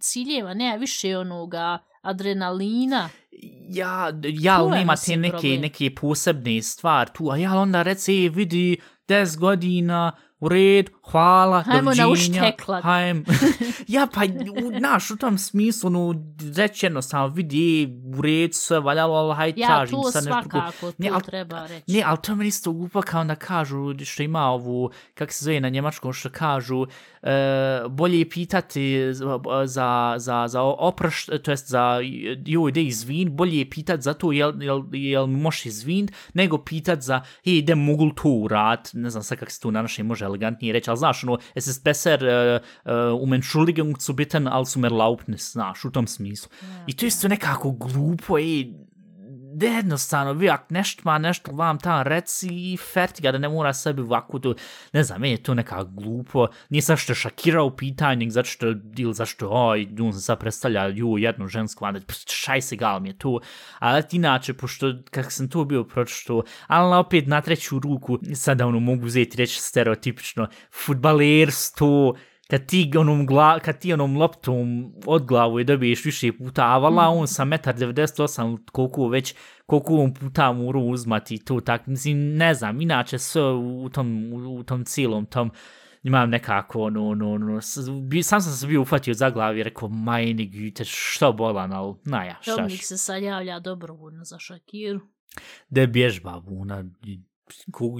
[0.00, 3.08] ciljeva, nema više onoga adrenalina.
[3.70, 5.60] Ja, ja, Tu nema te neke, problem.
[5.60, 8.76] neke posebne stvari tu, a ja onda reci, "E, vidi,
[9.08, 12.06] 10 godina, u red, hvala, Hajmo doviđenja.
[12.40, 12.82] naušteklat.
[12.84, 13.24] Hajm.
[13.88, 14.20] ja, pa,
[14.64, 16.14] u, naš, u tom smislu, no,
[16.56, 20.50] reći jednostavno, vidi, u red, sve valjalo, ali hajde, Ja, tražim sad nešto drugo.
[20.50, 21.92] svakako, to Ne, al- treba reći.
[21.92, 25.60] Ne, ali to mi isto glupo kao onda kažu što ima ovu, kak se zove
[25.60, 26.86] na njemačkom, što kažu,
[27.22, 27.30] e,
[27.88, 28.98] bolje je pitati
[29.64, 32.00] za, za, za, oproš, to jest za
[32.46, 36.58] joj, ide izvin, bolje je pitati za to jel, jel, jel mi možeš izvin, nego
[36.58, 40.06] pitati za, hej, ide mogu to urat, ne znam sad kak se to na našem
[40.06, 44.48] može elegantnije reći, ali znaš, ono, es ist besser uh, uh, um Entschuldigung zu bitten,
[44.48, 46.50] als um Erlaubnis, znaš, u tom smislu.
[46.86, 48.72] I to je isto nekako glupo, ej,
[49.58, 53.72] da jednostavno, vi ako nešto ma nešto vam tam reci i fertiga, da ne mora
[53.72, 54.54] sebi ovako to,
[54.92, 58.48] ne znam, meni je to neka glupo, nije sad što je Shakira u pitanju, zato
[58.48, 58.66] što,
[58.96, 63.08] ili zašto, oj, on se sad predstavlja ju jednu žensku, onda šaj se gal mi
[63.08, 63.40] je to,
[63.78, 68.80] ali inače, pošto, kak sam to bio pročito, ali opet na treću ruku, sada ono
[68.80, 70.48] mogu uzeti reći stereotipično,
[70.84, 72.16] futbalerstvo,
[72.48, 74.56] kad ti onom, gla, kad ti onom loptom
[75.06, 79.34] od glavu je dobiješ više puta, a vala on sa 1,98 koliko već,
[79.66, 84.64] koliko on puta mora uzmati to tak, mislim, ne znam, inače sve u tom, u,
[84.64, 85.50] tom cijelom tom,
[86.02, 90.50] imam nekako, ono, s- bi, sam sam se bio ufatio za glavi i rekao, majni
[90.50, 92.86] güte, što bolan, ali, naja, šta Domnik ću.
[92.86, 95.00] se sad javlja dobrovoljno za Šakiru.
[95.68, 97.22] Da bježba, ona, ko-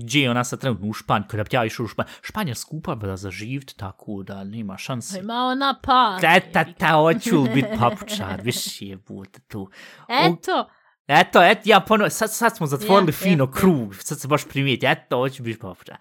[0.02, 2.94] gdje je ona sad trenutno u Španju, kada bi ja išao u Španju, Španja skupa
[2.94, 5.18] da za živt, tako da nema šanse.
[5.18, 6.20] Ima ona par.
[6.20, 9.70] Teta, ta, hoću li bit papučar, više je bude tu.
[10.08, 10.68] Eto,
[11.08, 14.48] Eto, eto, ja ponovno, sad, sad smo zatvorili Ja, fino ja, krug, sad se baš
[14.48, 15.96] primijeti, eto, hoću biti papučar.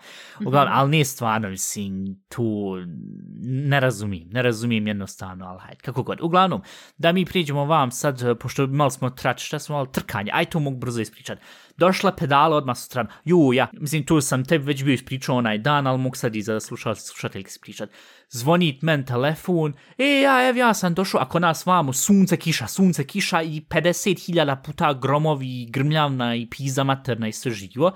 [0.46, 2.76] Uglavnom, ali nije stvarno, mislim, tu
[3.42, 6.22] ne razumijem, ne razumijem jednostavno, ali hajde, kako god.
[6.22, 6.62] Uglavnom,
[6.98, 10.60] da mi priđemo vam sad, pošto malo smo trač, šta smo malo trkanje, aj to
[10.60, 11.42] mogu brzo ispričati.
[11.78, 15.88] Došla pedala odmah sutra, ju, ja, mislim, tu sam tebi već bio ispričao onaj dan,
[15.88, 17.90] ali mogu sad i za slušatelj, slušateljke ispričat.
[18.30, 23.04] Zvonit men telefon, e, ja, ev, ja sam došao, ako nas vamo, sunce, kiša, sunce,
[23.04, 27.92] kiša i 50.000 puta gromovi, grmljavna i piza materna i sve živo.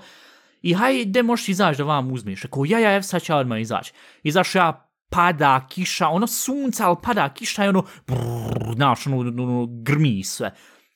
[0.62, 2.42] I hajde, možeš izaći da vam uzmeš.
[2.42, 3.92] Rekao, ja, ja, ev, sad ću odmah izaći.
[4.22, 9.42] Izašao ja pada kiša, ono sunca, ali pada kiša i ono, brrr, znaš, ono, ono,
[9.42, 10.54] ono, grmi sve.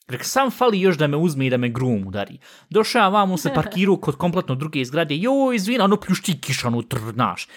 [0.08, 2.38] Rek, sam fali još da me uzme i da me grum udari.
[2.70, 6.70] Došao ja vam, on se parkirao kod kompletno druge zgrade, jo, izvina, ono pljušti kiša,
[6.88, 7.48] trr, znaš.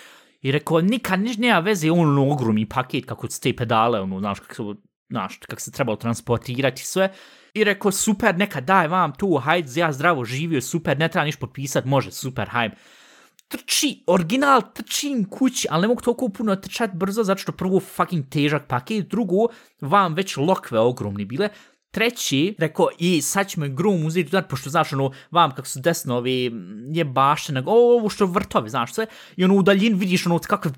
[0.42, 4.20] I rekao, nikad niš nema veze, on ono ogromni paket kako su te pedale, ono,
[4.20, 4.80] znaš, kako se,
[5.10, 7.14] znaš, kako se trebalo transportirati sve.
[7.54, 11.36] I rekao, super, neka daj vam tu, hajde, ja zdravo živio, super, ne treba niš
[11.36, 12.76] potpisat, može, super, hajde.
[13.48, 18.30] Trči, original, trčim kući, ali ne mogu toliko puno trčati brzo, zato što prvo fucking
[18.30, 19.48] težak paket, drugo,
[19.82, 21.50] vam već lokve ogromni bile,
[21.92, 25.80] Treći, rekao, i sad ćemo i grum uzeti, udar, pošto znaš, ono, vam kako su
[25.80, 26.52] desno ovi,
[26.94, 30.72] je bašte, nego, ovo što vrtovi, znaš sve, i ono, u daljin vidiš, ono, kakav,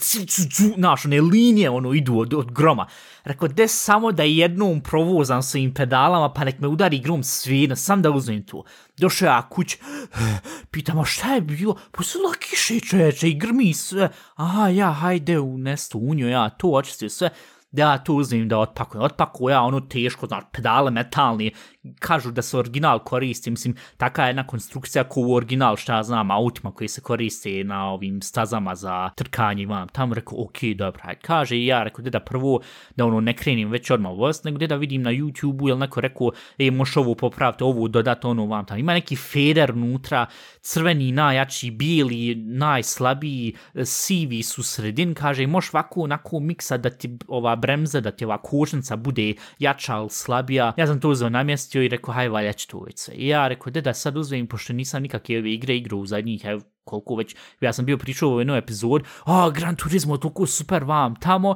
[0.78, 2.88] znaš, one linije, ono, idu od, od groma.
[3.24, 8.02] Rekao, de samo da jednom provozam svojim pedalama, pa nek me udari grom svina, sam
[8.02, 8.64] da uzmem tu.
[8.98, 10.40] Došao ja kuć, eh,
[10.72, 15.58] pitamo šta je bilo, pa posudila kiše čeče i grmi sve, aha, ja, hajde, u
[15.58, 17.30] nesto unio ja, to očistio sve,
[17.72, 19.04] da ja to uzmem da otpakujem.
[19.04, 21.52] Otpakujem ja ono teško, znaš, pedale metalni,
[22.00, 26.32] kažu da se original koristi, mislim, taka jedna konstrukcija ko u original, šta ja znam,
[26.32, 31.58] autima koji se koriste na ovim stazama za trkanje, vam tamo rekao, ok, dobro, kaže
[31.58, 32.60] i ja, rekao, da prvo,
[32.96, 36.32] da ono, ne krenim već odmah voz, nego da vidim na YouTube-u, jel neko rekao,
[36.58, 40.26] e, moš ovo popraviti, ovu dodati, ono, vam tamo, ima neki feder unutra,
[40.62, 47.56] crveni, najjači, bijeli, najslabiji, sivi su sredin, kaže, moš ovako, onako miksa da ti ova
[47.62, 51.84] bremza, da ti ova kočnica bude jača ili slabija, ja sam to uzeo na namjestio
[51.84, 55.40] i rekao, haj, valja ću to I ja rekao, da sad uzmem, pošto nisam nikakve
[55.40, 59.04] ove igre igru u zadnjih, evo, koliko već, ja sam bio pričao u jednoj epizod,
[59.26, 61.56] a, Gran Turismo, toliko super vam, tamo,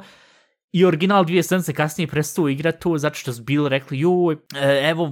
[0.76, 4.90] I original dvije sedmice kasnije prestao igrati to zato što su bili rekli joj, e,
[4.90, 5.12] evo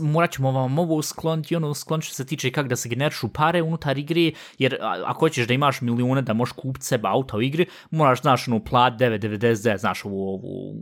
[0.00, 3.62] morat ćemo vam ovo skloniti, ono sklon što se tiče kako da se generišu pare
[3.62, 7.66] unutar igre, jer ako hoćeš da imaš milijune da možeš kupiti sebe auta u igri,
[7.90, 10.74] moraš, znaš, ono, plat 9.99, znaš, ovu, ovu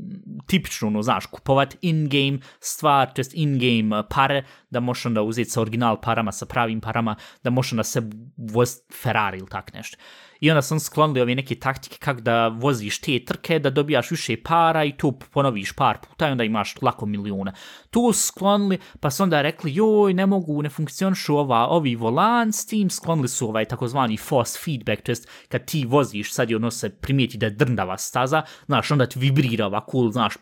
[0.47, 5.51] tipičnu, ono, znaš, kupovat in-game stvar, to jest in-game e, pare, da možeš onda uzeti
[5.51, 8.03] sa original parama, sa pravim parama, da možeš onda se
[8.37, 9.97] voziti Ferrari ili tak nešto.
[10.45, 14.36] I onda sam sklonili ove neke taktike kako da voziš te trke, da dobijaš više
[14.42, 17.53] para i to ponoviš par puta i onda imaš lako milijuna.
[17.90, 22.66] Tu sklonili, pa su onda rekli, joj, ne mogu, ne funkcionišu ova, ovi volan s
[22.66, 26.70] tim, sklonili su ovaj takozvani force feedback, to jest kad ti voziš, sad je ono
[26.70, 30.34] se primijeti da je drndava staza, znaš, onda ti vibrira ova cool, znaš,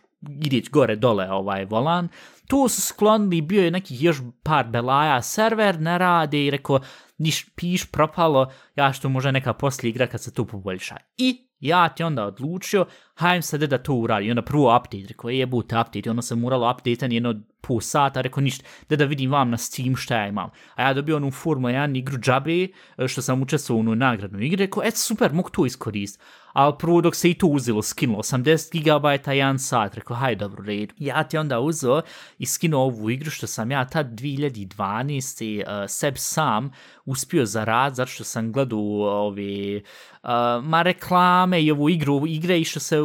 [0.45, 2.09] ideć gore dole ovaj volan.
[2.47, 6.81] Tu su sklonili, bio je neki još par belaja, server ne radi i rekao,
[7.23, 10.97] niš piš propalo, ja što može neka poslije igra kad se to poboljša.
[11.17, 14.27] I ja ti onda odlučio, hajdem sad da to uradi.
[14.27, 17.35] I onda prvo update, rekao, e, je bute update, i ono sam moralo update jedno
[17.61, 20.51] po sata, rekao ništa, da da vidim vam na Steam šta ja imam.
[20.75, 24.59] A ja dobio onu Formula 1 igru džabe, e, što sam učestvovao u nagradnu igru,
[24.59, 28.83] rekao, et super, mogu to iskoristiti ali prvo dok se i to uzelo, skinulo 80
[28.83, 30.93] GB jedan sat, rekao, haj, dobro, red.
[30.99, 32.03] Ja ti onda uzeo
[32.39, 35.63] i skinuo ovu igru što sam ja tad 2012.
[35.63, 36.71] Uh, eh, seb sam
[37.05, 38.79] uspio za rad, zato što sam gledao
[39.27, 39.77] ove,
[40.23, 42.97] uh, ma reklame i ovu igru, igre i što se,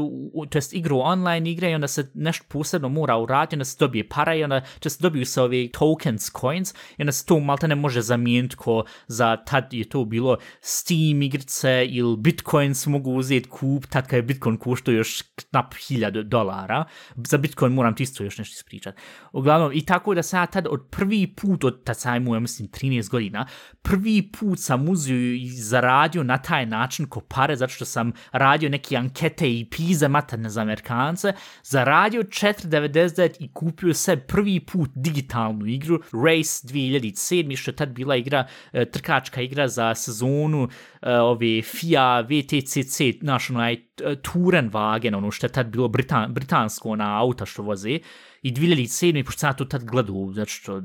[0.49, 4.09] to jest igru online igre i onda se nešto posebno mora uraditi, onda se dobije
[4.09, 7.67] para i onda će se dobiju se ove tokens, coins, i onda se to malta
[7.67, 13.36] ne može zamijeniti ko za tad je to bilo Steam igrice ili Bitcoins mogu uzeti
[13.45, 16.85] kup, tad kad je Bitcoin koštao još knap hiljadu dolara,
[17.15, 19.01] za Bitcoin moram ti isto još nešto ispričati.
[19.31, 22.39] Uglavnom, i tako da sam ja tad od prvi put, od tad sam imao, ja
[22.39, 23.47] mislim, 13 godina,
[23.81, 28.69] prvi put sam uzio i zaradio na taj način ko pare, zato što sam radio
[28.69, 31.33] neke ankete i pize matane za Amerikance,
[31.63, 38.15] zaradio 4.99 i kupio se prvi put digitalnu igru Race 2007, što je tad bila
[38.15, 40.67] igra, e, trkačka igra za sezonu
[41.01, 43.77] e, ove FIA, VTCC, naš onaj e,
[44.23, 47.99] Tourenwagen, ono što je tad bilo Britan, britansko na auta što voze,
[48.41, 49.25] i 2007.
[49.25, 50.81] pošto sam to tad gledao, zato što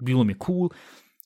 [0.00, 0.68] bilo mi cool,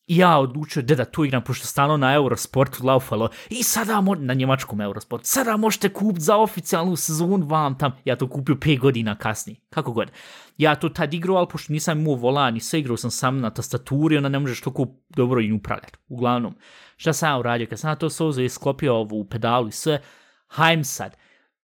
[0.07, 3.29] I ja odlučio da da tu igram, pošto stano na Eurosportu laufalo.
[3.51, 5.27] I sada mo na njemačkom Eurosportu.
[5.27, 7.93] Sada možete kupiti za oficijalnu sezonu vam tam.
[8.05, 9.61] Ja to kupio 5 godina kasnije.
[9.71, 10.11] Kako god.
[10.59, 13.51] Ja to tad igrao, ali pošto nisam imao volan i sve igrao sam sam na
[13.51, 15.99] tastaturi, ona ne možeš toliko dobro i upravljati.
[16.09, 16.55] Uglavnom,
[16.97, 17.67] šta sam ja uradio?
[17.67, 20.03] Kad sam na to sozo i sklopio ovu pedalu i sve,
[20.47, 21.17] hajm sad.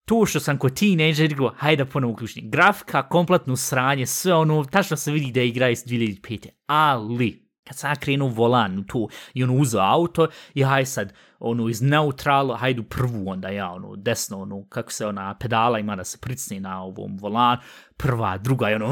[0.06, 2.52] To što sam kod teenager igrao, hajde da ponovno uključim.
[2.52, 6.48] Grafika, kompletno sranje, sve ono, tačno se vidi da igra iz 2005.
[6.66, 11.70] Ali, kad sam ja krenuo volan tu i on uzao auto i haj sad ono
[11.70, 16.04] iz neutralo, hajdu prvu onda ja ono desno ono kako se ona pedala ima da
[16.04, 17.58] se pricne na ovom volan
[17.98, 18.88] prva, druga i ono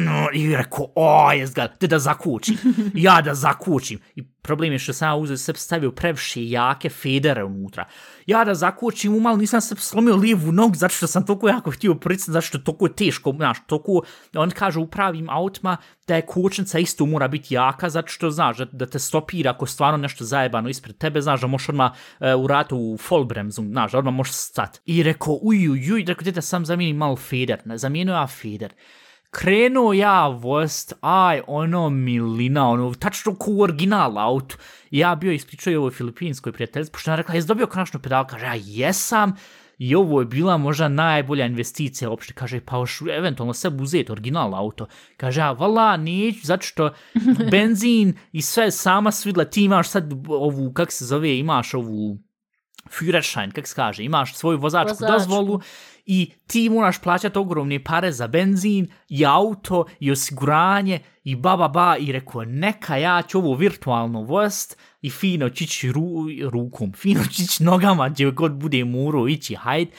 [0.00, 2.56] no, i rekao o jes ga da zakučim
[2.94, 7.44] ja da zakučim i problem je što sam ja uzeo sebi stavio previše jake federe
[7.44, 7.84] unutra.
[8.26, 11.94] Ja da zakočim umal, nisam se slomio lijevu nogu, zato što sam toliko jako htio
[11.94, 14.02] pricati, zato što je toliko teško, znaš, toliko,
[14.36, 15.76] on kaže u pravim autima
[16.06, 19.66] da je kočnica isto mora biti jaka, zato što, znaš, da, da te stopira ako
[19.66, 23.62] stvarno nešto zajebano ispred tebe, znaš, da možeš odmah uh, e, u ratu u Folbremzu,
[23.62, 24.80] znaš, odmah možeš stat.
[24.86, 28.76] I rekao, uj, uj, uj, rekao, dete, sam zamijenim malo feder, ne, zamijenio ja feder
[29.32, 34.56] krenuo ja vost, aj, ono milina, ono, tačno ko original out.
[34.90, 38.44] Ja bio ispričao i ovoj filipinskoj prijateljstvu, pošto ona rekla, jes dobio konačno pedal, kaže,
[38.44, 39.32] ja jesam,
[39.78, 44.54] i ovo je bila možda najbolja investicija uopšte, kaže, pa još eventualno sve uzeti original
[44.54, 44.86] auto.
[45.16, 46.90] Kaže, ja, vala, neću, zato što
[47.50, 52.18] benzin i sve sama svidla, ti imaš sad ovu, kak se zove, imaš ovu
[52.90, 55.12] Führerschein, kak se kaže, imaš svoju vozačku, vozačku.
[55.12, 55.60] dozvolu,
[56.06, 61.68] i ti moraš plaćati ogromne pare za benzin i auto i osiguranje i ba ba
[61.68, 67.24] ba i rekao neka ja ću ovo virtualno vost i fino čići ru, rukom, fino
[67.32, 69.90] čići nogama gdje god bude muro ići, hajde.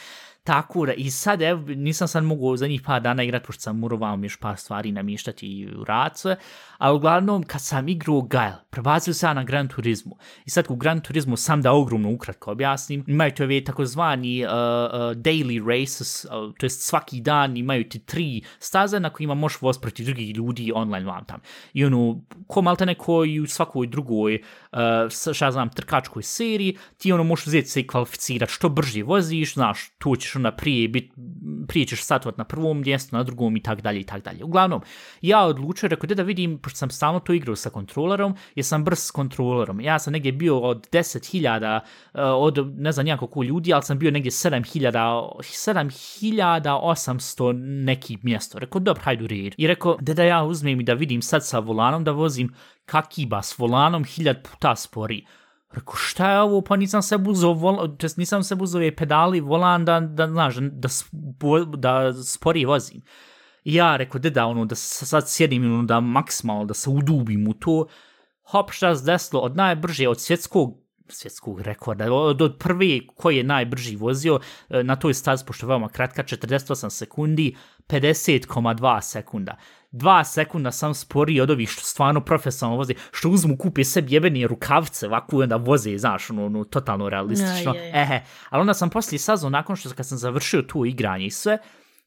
[0.43, 4.19] Tako i sad, evo, nisam sad mogu za njih par dana igrati, pošto sam morao
[4.23, 6.35] još par stvari namještati i u race,
[6.77, 10.15] ali uglavnom, kad sam igrao Gael, prebazio se na Gran Turismo.
[10.45, 14.51] I sad u Gran Turismo sam da ogromno ukratko objasnim, imaju to ove takozvani uh,
[14.51, 19.61] uh, daily races, uh, to jest svaki dan imaju ti tri staze na kojima možeš
[19.61, 21.39] voz protiv drugih ljudi online vam tam.
[21.73, 24.41] I ono, ko malte neko i u svakoj drugoj,
[24.73, 24.79] uh,
[25.33, 29.89] šta znam, trkačkoj seriji, ti ono možeš uzeti se i kvalificirati što brže voziš, znaš,
[29.97, 31.13] tu ćeš onda prije, bit,
[31.67, 34.43] prije ćeš satovat na prvom mjestu, na drugom i tak dalje i tak dalje.
[34.43, 34.81] Uglavnom,
[35.21, 38.99] ja odlučio, rekao, da vidim, pošto sam stalno to igrao sa kontrolerom, jer sam brz
[38.99, 39.81] s kontrolerom.
[39.81, 43.83] Ja sam negdje bio od 10.000, uh, eh, od ne znam nijako ko ljudi, ali
[43.83, 44.91] sam bio negdje 7.000,
[45.39, 47.53] 7.800
[47.85, 48.59] neki mjesto.
[48.59, 49.53] Rekao, dobro, hajdu red.
[49.57, 52.53] I rekao, da da ja uzmem i da vidim sad sa volanom da vozim
[52.85, 55.25] kakiba s volanom hiljad puta spori.
[55.71, 56.61] Rekao, šta je ovo?
[56.61, 60.89] Pa nisam se buzao, vol, nisam se buzao pedali, volan da, da, znaš, da,
[61.77, 63.01] da, da spori vozim.
[63.63, 67.47] I ja rekao, da da, ono, da sad sjedim, ono, da maksimalno, da se udubim
[67.47, 67.85] u to.
[68.43, 70.77] Hop, šta se desilo, od najbrže, od svjetskog,
[71.07, 75.67] svjetskog rekorda, od, od prve koji je najbrži vozio, e, na toj stazi, pošto je
[75.67, 77.55] veoma kratka, 48 sekundi,
[77.87, 79.57] 50,2 sekunda.
[79.93, 84.47] Dva sekunda sam spori od ovih što stvarno profesionalno voze, što uzmu kupe sebi jebeni
[84.47, 87.73] rukavce, ovako onda voze, znaš, ono, ono totalno realistično.
[87.75, 88.01] Ja, je, je.
[88.01, 91.57] Ehe, ali onda sam poslije saznao, nakon što kad sam završio tu igranje i sve,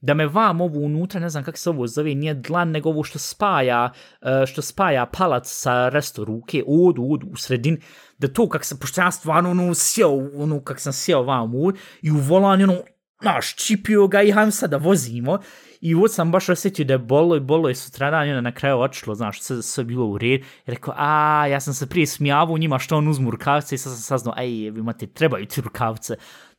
[0.01, 3.05] da me vam ovo unutra, ne znam kako se ovo zove, nije dlan, nego ovo
[3.05, 7.81] što spaja, uh, što spaja palac sa resto ruke, od, od, u sredin,
[8.19, 11.73] da to kak se, pošto ja stvarno ono sjeo, ono kak sam sjeo vam u,
[12.03, 12.79] i u volanju, ono,
[13.23, 15.39] naš, čipio ga i hajem sad da vozimo,
[15.81, 18.53] i uvod sam baš osjetio da je bolo i bolo i sutradan i onda na
[18.53, 22.07] kraju očilo, znaš, sve, sve bilo u red, i rekao, a, ja sam se prije
[22.07, 25.61] smijavao njima što on uzmu rukavce, i sad sam saznao, ej, vi imate, trebaju ti
[25.61, 26.17] rukavce,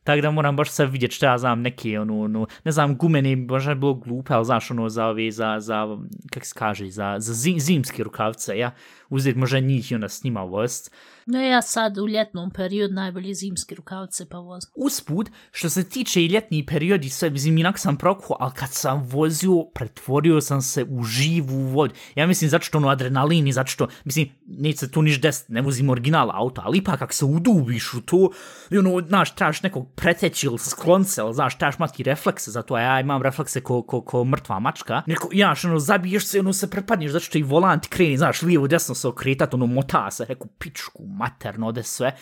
[0.08, 3.36] Tako da moram baš sad vidjeti što ja znam, neke, ono, ono, ne znam, gumene,
[3.36, 5.98] možda je bilo glupe, ali znaš, ono, za ove, za, za,
[6.32, 8.70] kak se kaže, za, za zim, zimske rukavce, ja,
[9.08, 10.94] uzeti možda njih i onda s njima vost.
[11.30, 14.70] No ja sad u ljetnom periodu najbolje zimske rukavice pa vozim.
[14.74, 19.02] Usput, što se tiče i ljetni periodi, sve, mislim, inak sam prokuo, ali kad sam
[19.02, 21.94] vozio, pretvorio sam se u živu vodu.
[22.14, 25.48] Ja mislim, zato što ono adrenalin i zato što, mislim, neće se tu niš des,
[25.48, 28.30] ne vozim original auto, ali ipak kak se udubiš u to,
[28.70, 32.80] i ono, znaš, trebaš nekog preteći ili sklonce, ili znaš, trebaš mati reflekse zato a
[32.80, 35.02] ja imam reflekse ko, ko, ko mrtva mačka.
[35.06, 38.68] Neko, znaš, ono, zabiješ se, ono, se prepadneš, zato što i volant kreni, znaš, lijevo,
[38.68, 42.12] desno se okretat, ono, mota se, reku, pičku, materno, ode sve.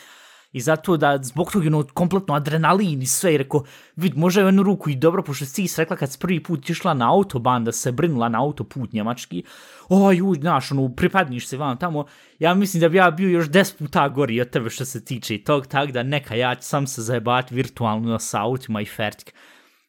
[0.52, 3.64] I zato da zbog toga ono kompletno adrenalin i sve, i rekao,
[3.96, 7.10] vid, može jednu ruku i dobro, pošto si rekla kad si prvi put išla na
[7.12, 9.42] autoban da se brinula na autoput njemački,
[9.88, 12.06] oj, uj, znaš, ono, pripadniš se vam tamo,
[12.38, 15.38] ja mislim da bi ja bio još des puta gori od tebe što se tiče
[15.44, 19.34] tog, tak da neka ja ću sam se zajebati virtualno sa autima i fertik.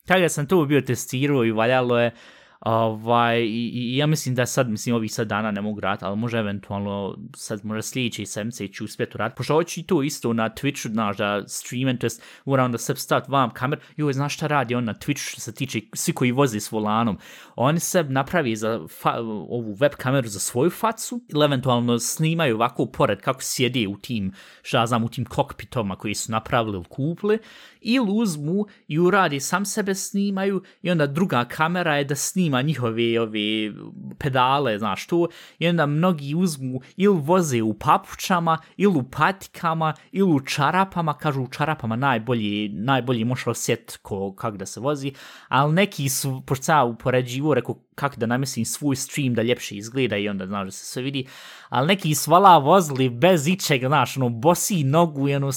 [0.05, 2.11] Tako da sam to bio testirao i valjalo je,
[2.59, 6.17] Ovaj, i, i, ja mislim da sad, mislim, ovih sad dana ne mogu raditi, ali
[6.17, 9.35] može eventualno, sad može sljedeći semce ću uspjeti rat.
[9.37, 12.95] Pošto hoću i to isto na Twitchu, znaš, da streamem, to jest moram da se
[12.95, 13.79] staviti vam kamer.
[13.97, 17.17] Joj, znaš šta radi on na Twitchu što se tiče svi koji voze s volanom?
[17.55, 22.85] Oni se napravi za fa, ovu web kameru za svoju facu ili eventualno snimaju ovako
[22.85, 27.39] pored kako sjede u tim, šta znam, u tim kokpitoma koji su napravili ili kupili
[27.87, 33.21] ili uzmu i uradi sam sebe snimaju i onda druga kamera je da snima njihove
[33.21, 33.73] ove
[34.17, 35.27] pedale, znaš to,
[35.59, 41.41] i onda mnogi uzmu ili voze u papučama, ili u patikama, ili u čarapama, kažu
[41.41, 45.13] u čarapama najbolji, najbolji možeš osjet ko, kak da se vozi,
[45.47, 50.17] ali neki su, pošto sam upoređivo, rekao kako da namestim svoj stream da ljepše izgleda
[50.17, 51.27] i onda, znaš, da se sve vidi,
[51.69, 55.51] ali neki svala vozili bez ičeg, znaš, ono, bosi nogu i ono,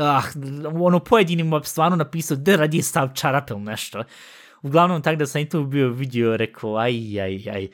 [0.00, 0.22] ah,
[0.80, 4.04] ono pojedinim stvarno napisao da radi stav čarapel ili nešto.
[4.62, 7.68] Uglavnom, tako da sam i tu bio vidio, rekao, aj, aj, aj.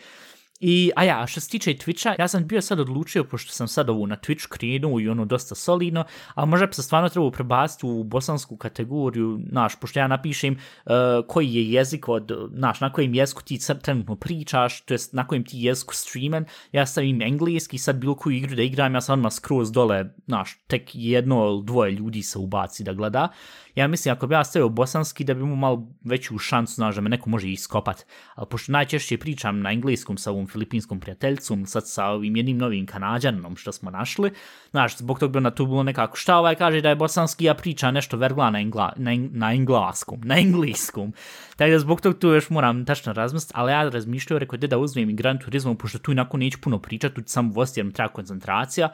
[0.67, 3.91] I, a ja, što se tiče Twitcha, ja sam bio sad odlučio, pošto sam sad
[3.91, 6.05] ovu na Twitch krenuo i ono dosta solidno,
[6.35, 10.93] a možda bi se stvarno trebao prebaciti u bosansku kategoriju, naš, pošto ja napišem uh,
[11.29, 15.45] koji je jezik od, naš, na kojem jeziku ti trenutno pričaš, to jest na kojem
[15.45, 19.33] ti jeziku streamen, ja stavim engleski, sad bilo koju igru da igram, ja sam odmah
[19.33, 23.29] skroz dole, naš, tek jedno ili dvoje ljudi se ubaci da gleda,
[23.75, 27.01] ja mislim ako bi ja stavio bosanski da bi mu malo veću šansu, znaš, da
[27.01, 28.07] me neko može iskopat.
[28.35, 32.87] Ali pošto najčešće pričam na engleskom sa ovom filipinskom prijateljcom, sad sa ovim jednim novim
[32.87, 34.31] kanadjanom što smo našli,
[34.71, 37.55] znaš, zbog tog bi na tu bilo nekako šta ovaj kaže da je bosanski, ja
[37.55, 41.13] priča nešto vergla na, engla, na, na engleskom, na engleskom.
[41.57, 45.11] Tako da zbog tog tu još moram tačno razmisliti, ali ja razmišljaju, rekao, da uzmem
[45.11, 48.13] i Gran Turismo, pošto tu inako neću puno pričati, tu samo vosti jer mi treba
[48.13, 48.89] koncentracija,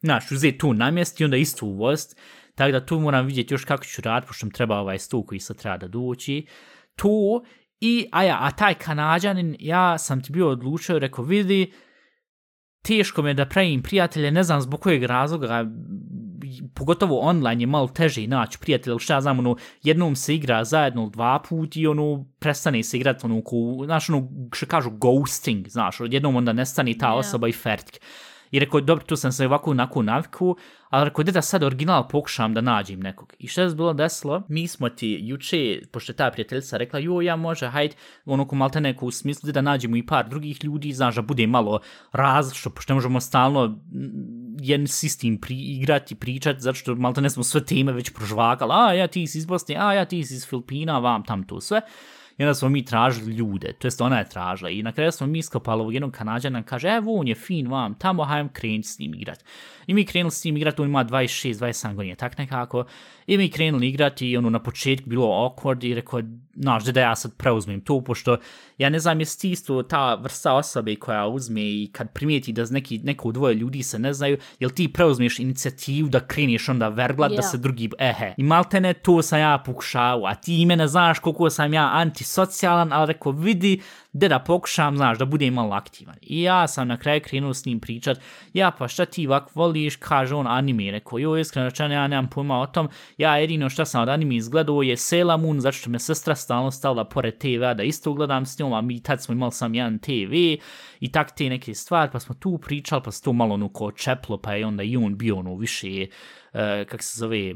[0.00, 2.16] znaš, uzeti tu namjest i onda isto uvost,
[2.54, 5.40] Tako da tu moram vidjeti još kako ću raditi, pošto mi treba ovaj stu koji
[5.40, 6.46] sad treba da doći.
[6.96, 7.44] Tu,
[7.80, 11.72] i, a ja, a taj kanadjanin, ja sam ti bio odlučio, rekao, vidi,
[12.82, 15.64] teško mi je da pravim prijatelje, ne znam zbog kojeg razloga,
[16.74, 21.08] pogotovo online je malo teže naći prijatelje, šta ja znam, ono, jednom se igra zajedno
[21.08, 25.96] dva puta i ono, prestane se igrati, ono, ko, znaš, ono, što kažu, ghosting, znaš,
[26.00, 27.50] jednom onda nestane ta osoba yeah.
[27.50, 27.94] i fertk.
[28.50, 30.56] I rekao, dobro, tu sam se ovako onako naviku,
[30.90, 33.34] ali rekao, da sad original pokušam da nađem nekog.
[33.38, 34.42] I što je bilo desilo?
[34.48, 38.56] Mi smo ti juče, pošto je ta prijateljica rekla, jo, ja može, hajde, ono ko
[38.56, 41.80] malte neko u smislu da nađemo i par drugih ljudi, znaš, da bude malo
[42.12, 47.30] različno, pošto ne možemo stalno mm, jedan sistem pri, igrati, pričati, zato što malte ne
[47.30, 50.34] smo sve teme već prožvagali, a ja ti si iz Bosne, a ja ti si
[50.34, 51.80] iz Filipina, vam tam to sve
[52.38, 55.26] i onda smo mi tražili ljude, to jest ona je tražila i na kraju smo
[55.26, 58.98] mi iskopali ovog jednog kanadjana kaže, evo on je fin vam, tamo hajem krenuti s
[58.98, 59.44] njim igrat.
[59.86, 62.84] I mi krenuli s njim igrati, on ima 26-27 godina, tak nekako,
[63.26, 66.20] i mi krenuli igrati i ono na početku bilo awkward i rekao,
[66.54, 68.36] znaš, da ja sad preuzmem to, pošto
[68.78, 72.98] ja ne znam, jesi isto ta vrsta osobe koja uzme i kad primijeti da neki,
[72.98, 77.36] neko dvoje ljudi se ne znaju, jel ti preuzmeš inicijativu da kreneš onda verglat yeah.
[77.36, 80.88] da se drugi, ehe, i malte ne, to sam ja pokušao, a ti ime ne
[80.88, 81.90] znaš koliko sam ja
[82.24, 83.80] antisocijalan, ali rekao, vidi,
[84.12, 86.16] da da pokušam, znaš, da budem malo aktivan.
[86.20, 88.18] I ja sam na kraju krenuo s njim pričat,
[88.52, 92.30] ja pa šta ti ovak voliš, kaže on anime, rekao, jo, iskreno rečeno, ja nemam
[92.30, 95.90] pojma o tom, ja jedino šta sam od anime izgledao je Sailor Moon, zato što
[95.90, 99.34] me sestra stalno stavila pored TV-a da isto gledam s njom, a mi tad smo
[99.34, 100.32] imali sam jedan TV
[101.00, 103.92] i tak te neke stvari, pa smo tu pričali, pa se to malo ono ko
[103.92, 106.06] čeplo, pa je onda i on bio ono više,
[106.52, 107.54] uh, kak se zove,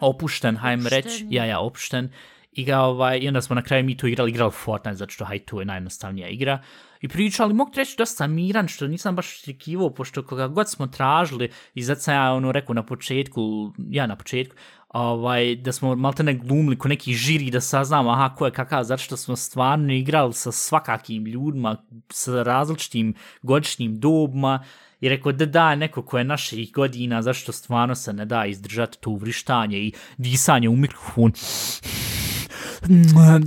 [0.00, 2.10] opušten, hajme reći, ja, ja, opušten,
[2.52, 5.24] I, ga, ovaj, I onda smo na kraju mi tu igrali, igrali Fortnite, zato što
[5.24, 6.62] haj, tu je najjednostavnija igra.
[7.00, 11.50] I pričali, mogu treći dosta miran, što nisam baš očekivao, pošto koga god smo tražili,
[11.74, 14.56] i zato sam ja ono rekao na početku, ja na početku,
[14.88, 18.84] ovaj, da smo malte ne glumili ko neki žiri da saznamo aha ko je kakav,
[18.84, 21.76] zato što smo stvarno igrali sa svakakim ljudima,
[22.10, 24.64] sa različitim godišnjim dobima,
[25.00, 28.98] i rekao da da neko ko je naših godina, zašto stvarno se ne da izdržati
[29.00, 31.32] to vrištanje i disanje u mikrofon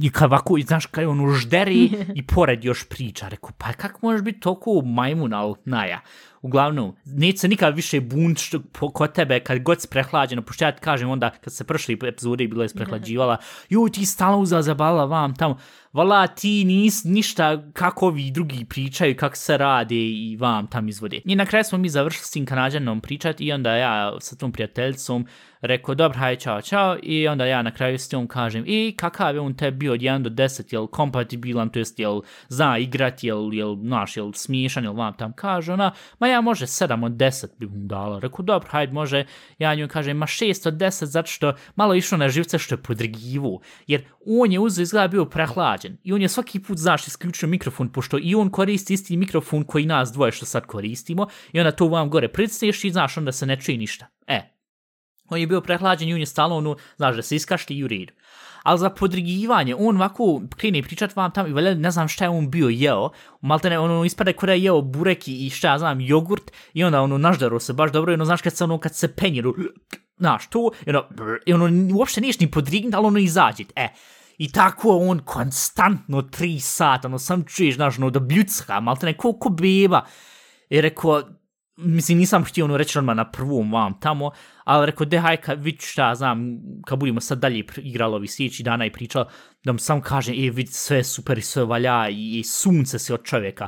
[0.02, 4.22] i kad ovako, znaš, kad on užderi i pored još priča, rekao, pa kako možeš
[4.22, 6.02] biti toliko majmun, ali naja.
[6.46, 10.66] Uglavnom, neće se nikad više bunt što, po, kod tebe kad god si prehlađeno, pošto
[10.66, 13.38] ja ti kažem onda kad se prošli epizode i bila je sprehlađivala,
[13.70, 15.58] joj ti stalno uzela zabala vam tamo,
[15.94, 21.22] vala ti nis, ništa kako ovi drugi pričaju, kako se rade i vam tam izvode.
[21.26, 24.52] I na kraju smo mi završili s tim kanadjanom pričati i onda ja sa tom
[24.52, 25.28] prijateljicom
[25.62, 29.36] rekao, dobro, hajde, čao, čao, i onda ja na kraju s njom kažem, i kakav
[29.36, 33.28] je on te bio od 1 do 10, jel kompatibilan, to jest, jel zna igrati,
[33.28, 35.34] jel, jel, naš, jel smiješan, jel vam tam?
[35.34, 39.26] Kaže, ona, ma ja može 7 od 10 bi mu dala, rekao, dobro, hajde, može,
[39.60, 42.84] ja nju kažem, ma 6 od 10, zato što malo išlo na živce što je
[42.84, 47.50] podrigivo, jer on je uzeo izgleda bio prehlađen, i on je svaki put, znaš, isključio
[47.50, 51.72] mikrofon, pošto i on koristi isti mikrofon koji nas dvoje što sad koristimo, i onda
[51.72, 54.08] to vam gore pricneš i, znaš, onda se ne čini ništa.
[54.28, 54.42] E,
[55.30, 57.88] on je bio prehlađen i on je stalo ono, znaš, da se iskašli i u
[57.88, 58.14] redu.
[58.66, 62.30] Ali za podrigivanje, on ovako krene pričat vam tamo i valjda ne znam šta je
[62.30, 63.10] on bio jeo,
[63.42, 67.02] malte ne, ono ispada kada je jeo bureki i šta ja znam, jogurt, i onda
[67.02, 69.56] ono naždaro se baš dobro, i ono, znaš, kad se ono, kad se penjeru,
[70.18, 71.04] znaš, to, i ono,
[71.46, 73.88] i ono uopšte niješ ni podrignut, ali ono izađit, e,
[74.38, 79.14] I tako on konstantno tri sata, ono sam čuješ, znaš, ono da bljucka, malte ne,
[79.18, 80.02] ko, ko beba.
[80.70, 81.22] I rekao,
[81.78, 84.32] mislim, nisam htio ono reći odmah na prvom vam tamo,
[84.64, 88.64] ali rekao, de haj, kad vid šta, znam, kad budemo sad dalje igrali ovi sljedeći
[88.64, 89.26] dana i pričali,
[89.64, 93.14] da mu sam kaže, e, vid, sve super i sve valja i, i sunce se
[93.14, 93.68] od čovjeka.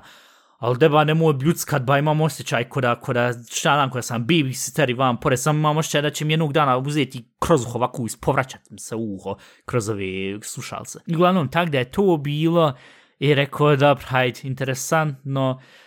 [0.57, 4.93] Ali deba nemoj bljuckat, ba imam osjećaj koda, koda, šta znam, koda sam babysitter i
[4.93, 8.61] vam, pored sam imam osjećaj da će mi jednog dana uzeti kroz uho ovako ispovraćat
[8.69, 9.35] mi se uho
[9.65, 10.99] kroz ove slušalce.
[11.07, 12.73] I uglavnom, tak da je to bilo
[13.19, 15.86] i rekao, dobro, hajde, interesantno, Uh,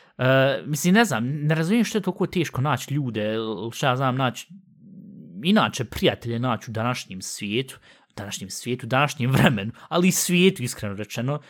[0.67, 3.35] mislim, ne znam, ne razumijem što je toliko teško naći ljude,
[3.73, 4.49] šta ja znam, naći,
[5.45, 7.79] inače, prijatelje naći u današnjem svijetu,
[8.17, 11.41] današnjem svijetu, današnjem vremenu, ali i svijetu, iskreno rečeno,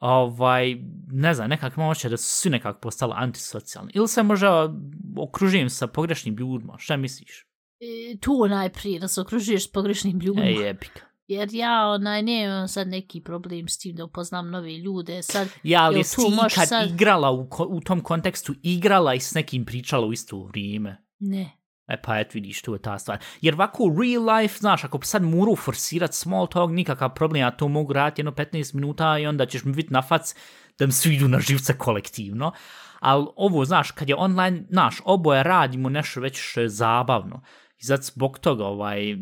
[0.00, 0.76] ovaj,
[1.10, 3.92] ne znam, nekak imam da su svi nekako postali antisocijalni.
[3.94, 4.74] Ili se možda
[5.16, 7.46] okružujem sa pogrešnim ljudima, šta misliš?
[7.80, 10.46] E, tu najprije, da se okružuješ s pogrešnim ljudima.
[10.46, 11.07] Ej, epika.
[11.28, 15.22] Jer ja onaj, nemam sad neki problem s tim da upoznam nove ljude.
[15.22, 16.16] Sad, Ja, ali jesi
[16.54, 20.42] kad sad- igrala u, ko- u tom kontekstu, igrala i s nekim pričala u isto
[20.42, 21.04] vrijeme?
[21.18, 21.50] Ne.
[21.88, 23.18] E pa et vidiš, tu je ta stvar.
[23.40, 27.50] Jer ovako u real life, znaš, ako sad moru forsirat small talk, nikakav problem, ja
[27.50, 30.34] to mogu raditi jedno 15 minuta i onda ćeš mi vidjeti na fac
[30.78, 32.52] da mi svi idu na živce kolektivno.
[33.00, 37.42] Ali ovo, znaš, kad je online, znaš, oboje radimo nešto već što je zabavno.
[37.78, 39.16] I zato zbog toga, ovaj,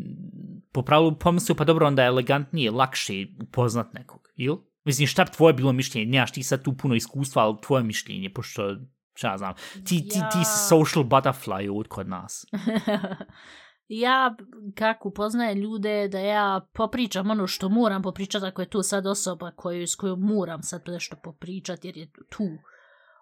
[0.73, 4.57] po pravilu pomislio, pa dobro, onda je elegantnije, lakše upoznat nekog, ili?
[4.85, 6.11] Mislim, šta bi tvoje bilo mišljenje?
[6.11, 8.77] Nemaš ti sad tu puno iskustva, ali tvoje mišljenje, pošto,
[9.15, 12.47] šta ja znam, ti, ti, ti Ja- si social butterfly od kod nas.
[13.89, 14.37] ja,
[14.75, 19.51] kako poznajem ljude, da ja popričam ono što moram popričati, ako je tu sad osoba
[19.57, 22.45] koju, s kojom moram sad nešto popričati, jer je tu.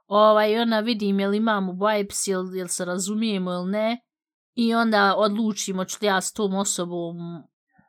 [0.06, 4.00] Ovaj, ona vidim jel imamo vibes, jel, jel se razumijemo ili ne,
[4.54, 7.16] i onda odlučimo ću ja s tom osobom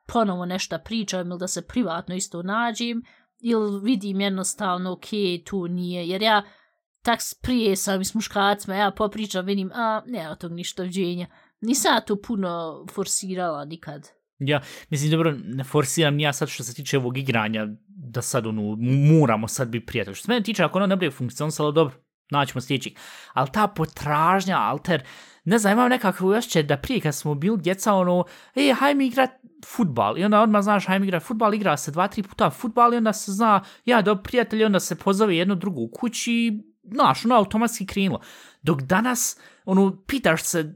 [0.08, 3.02] ponovo nešto pričam ili da se privatno isto nađem,
[3.40, 5.06] ili vidim jednostavno, ok,
[5.46, 6.44] tu nije, jer ja
[7.02, 11.28] tak prije sam s muškarcima, ja popričam, vidim, a, ne, od tog ništa vđenja.
[11.62, 14.10] Nisam ja to puno forsirala nikad.
[14.40, 18.48] Ja, mislim, dobro, ne forsiram ni ja sad što se tiče ovog igranja, da sad,
[18.48, 18.76] ono,
[19.20, 20.16] moramo sad biti prijatelji.
[20.16, 21.96] Što se mene tiče, ako ono ne bude funkcionisalo, dobro,
[22.30, 22.94] naćemo sljedećih.
[23.34, 25.04] Ali ta potražnja, alter,
[25.44, 29.30] ne znam, imam nekakve osjećaj da prije kad smo bili djeca, ono, e, hajme igrat
[29.66, 30.18] futbal.
[30.18, 33.14] I onda odmah znaš, hajme igrat futbal, igra se dva, tri puta futbal i onda
[33.14, 37.36] se zna, ja, do prijatelji, onda se pozove jedno drugu u kući i, znaš, ono,
[37.36, 38.22] automatski krenulo.
[38.62, 40.76] Dok danas, ono, pitaš se,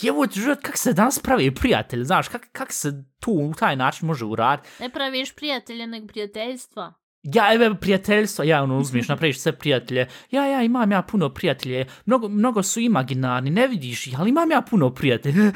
[0.00, 4.06] jevo život, kak se danas pravi prijatelj, znaš, kak, kak se tu u taj način
[4.06, 4.68] može uraditi.
[4.80, 6.94] Ne praviš prijatelje, nego prijateljstva.
[7.34, 10.06] Ja, evo, prijateljstvo, ja, ono, uzmiš, napraviš sve prijatelje.
[10.30, 14.50] Ja, ja, imam ja puno prijatelje, mnogo, mnogo su imaginarni, ne vidiš ih, ali imam
[14.50, 15.52] ja puno prijatelja.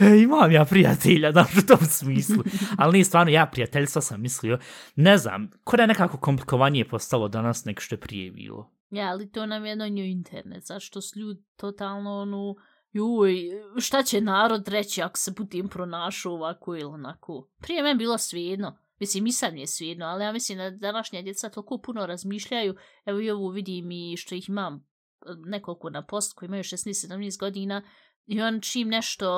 [0.24, 2.44] imam ja prijatelja, znaš, u tom smislu.
[2.78, 4.58] Ali nije stvarno, ja prijateljstva sam mislio,
[4.96, 8.70] ne znam, ko da je nekako komplikovanije postalo danas nego što je prije bilo.
[8.90, 12.54] Ja, ali to nam je na njoj internet, zato što su ljudi totalno, ono,
[12.92, 13.34] juj,
[13.80, 17.48] šta će narod reći ako se budem pronašao ovako ili onako.
[17.60, 18.76] Prije meni bilo svijedno.
[19.02, 22.74] Mislim, i sad mi je svijedno, ali ja mislim da današnja djeca toliko puno razmišljaju.
[23.04, 27.40] Evo i ovo vidim i što ih imam eh, nekoliko na post koji imaju 16-17
[27.40, 27.82] godina
[28.26, 29.28] i on čim nešto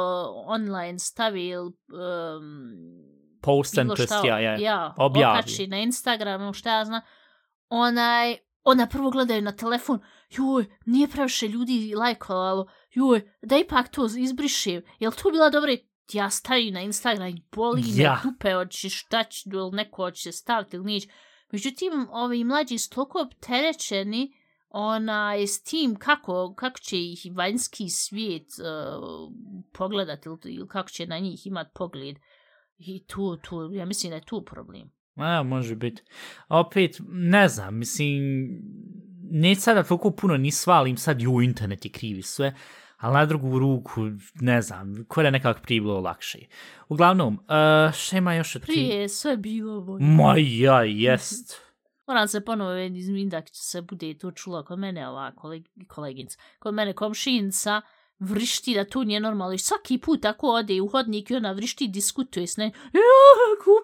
[0.47, 1.75] online stavi ili um,
[3.43, 4.57] Post and šta, ja, ja.
[4.59, 5.39] ja objavi.
[5.39, 7.01] okači na Instagramu, šta ja znam,
[7.69, 10.01] onaj, onda prvo gledaju na telefon,
[10.31, 15.77] joj, nije previše ljudi lajkovalo, joj, da ipak to izbrišem, jel to bila dobra
[16.13, 18.13] ja stavim na Instagram i boli Ja.
[18.25, 21.09] me dupe, hoće šta će, ili neko će staviti ili nić.
[21.53, 24.33] Međutim, ovi mlađi su toliko opterećeni
[24.69, 29.33] onaj, s tim kako, kako će ih vanjski svijet uh,
[29.73, 32.17] pogledati ili, ili kako će na njih imat pogled.
[32.79, 34.91] I tu, tu, ja mislim da je tu problem.
[35.17, 36.03] A, može biti.
[36.49, 38.23] Opet, ne znam, mislim,
[39.31, 42.55] neće sada toliko puno ni svalim sad ju internet je krivi sve,
[43.05, 44.01] ali na drugu ruku,
[44.35, 46.39] ne znam, ko da je nekako prije bilo lakše.
[46.89, 48.67] Uglavnom, uh, šta ima još od ti?
[48.67, 50.05] Prije je sve bilo bolje.
[50.05, 51.61] Ma ja, jest.
[52.07, 56.39] Moram se ponovo izmin da će se bude to čulo kod mene ova koleg, koleginca.
[56.59, 57.83] Kod mene komšinica
[58.21, 59.55] vrišti da to nije normalno.
[59.55, 62.65] I svaki put tako ode u hodnik i ona vrišti diskutuje s ne.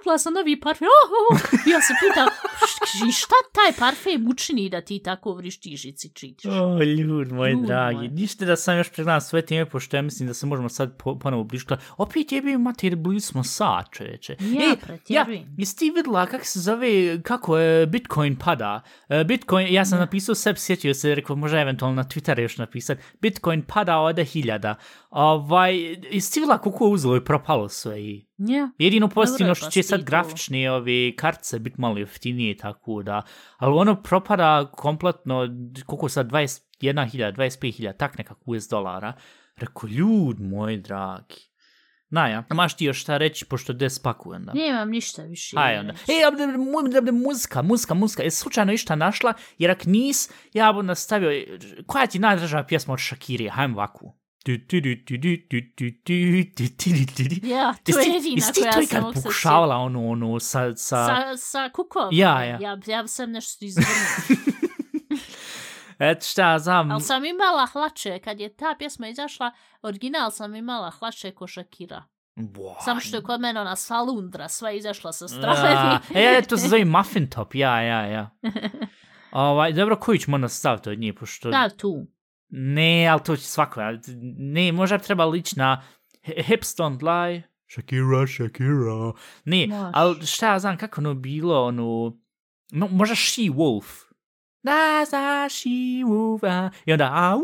[0.07, 0.89] Ja, sam novi parfem.
[0.89, 1.66] Oh, oh.
[1.66, 6.45] I Ja se pitam, "Š- šta taj parfem učini da ti tako vrištiš i cičitiš?
[6.47, 7.97] O, ljud moj Ljud dragi.
[7.97, 8.09] moj.
[8.09, 11.18] Ništa da sam još pregledam sve teme, pošto ja mislim da se možemo sad po,
[11.18, 11.78] ponovo bliška.
[11.97, 14.37] Opet jebi mater, bili smo sat, čoveče.
[14.41, 15.26] Ja, Ej, ja,
[15.59, 16.89] jesi ti videla kako se zove,
[17.22, 18.81] kako je Bitcoin pada?
[19.09, 20.01] E, Bitcoin, ja sam Ne.
[20.01, 24.75] napisao sebi, sjetio se, rekao, može eventualno na Twitteru još napisat, Bitcoin pada od hiljada.
[25.11, 25.73] Ovaj,
[26.11, 28.27] ti videla koliko je uzelo i propalo sve i...
[28.39, 28.71] Ja.
[28.79, 33.23] Jedino pozitivno što pa će sad grafične ove kartice biti malo jeftinije, tako da,
[33.57, 35.49] ali ono propada kompletno,
[35.87, 39.12] koliko sad, 21.000, 25.000, tak nekako US dolara.
[39.57, 41.50] Rekao, ljud moj dragi.
[42.11, 44.53] Naja, maš ti još šta reći, pošto des pakujem, da?
[44.53, 45.57] Nemam ništa više.
[45.59, 45.93] Aj, onda.
[45.93, 46.45] E, abde,
[46.99, 48.23] abde, muzika, muzika, muzika.
[48.23, 51.31] E, slučajno išta našla, jer ak nis, ja bom nastavio,
[51.87, 54.21] koja ti najdraža pjesma od Shakiri, hajdem ovakvu.
[54.47, 54.55] Ja,
[57.85, 59.15] to je jedina koja sam ovog srca.
[59.15, 60.77] Isti pokušavala ono, ono, sa...
[60.77, 62.09] Sa, sa kukom?
[62.13, 62.59] Ja, ja.
[62.61, 63.91] Ja, ja sam nešto izvrnuo.
[66.01, 66.91] Et šta, znam...
[66.91, 72.05] Ali sam imala hlače, kad je ta pjesma izašla, original sam imala hlače ko Shakira.
[72.37, 72.75] Wow.
[72.85, 75.99] Samo što je kod mene ona salundra, sva izašla sa strane.
[76.15, 78.31] e, to se zove muffin top, ja, ja, ja.
[79.33, 81.51] Ovaj, dobro, koju ćemo onda staviti od nje, pošto...
[81.51, 82.07] Da, tu.
[82.49, 83.81] Ne, ali to će svako.
[84.39, 85.83] Ne, možda bi trebalo ići na
[86.27, 87.43] Hi- Hips Don't Lie.
[87.71, 89.13] Shakira, Shakira.
[89.45, 89.91] Ne, Može.
[89.95, 92.17] ali šta ja znam kako ono bilo, ono...
[92.73, 94.10] No, možda She Wolf.
[94.63, 95.69] Da, za She
[96.05, 96.45] Wolf.
[96.45, 97.41] A, I onda, a, u,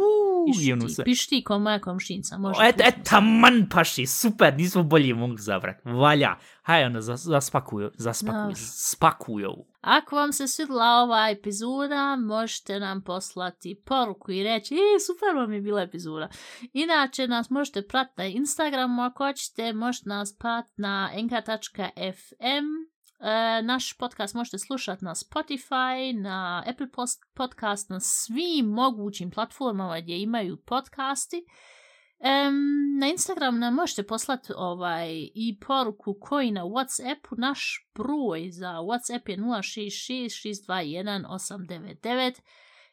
[0.61, 1.05] i ono sve.
[1.05, 2.39] piš ti ko moja komšinica.
[2.39, 5.77] Može Et, et, taman paši, super, nismo bolje mogli zabrat.
[5.85, 6.35] Valja.
[6.63, 8.55] Haj, onda, zas- zaspakuju, zaspakuju, Dobro.
[8.59, 9.53] spakuju.
[9.81, 15.53] Ako vam se svidla ova epizoda, možete nam poslati poruku i reći, e, super vam
[15.53, 16.29] je bila epizoda.
[16.73, 22.67] Inače, nas možete pratiti na Instagramu ako hoćete, možete nas pratiti na enka.fm.
[23.21, 30.01] E, naš podcast možete slušati na Spotify, na Apple Post- Podcast, na svim mogućim platformama
[30.01, 31.45] gdje imaju podcasti.
[32.19, 38.71] Um, na Instagram nam možete poslati ovaj i poruku koji na Whatsappu naš broj za
[38.73, 42.41] Whatsapp je 066 621 899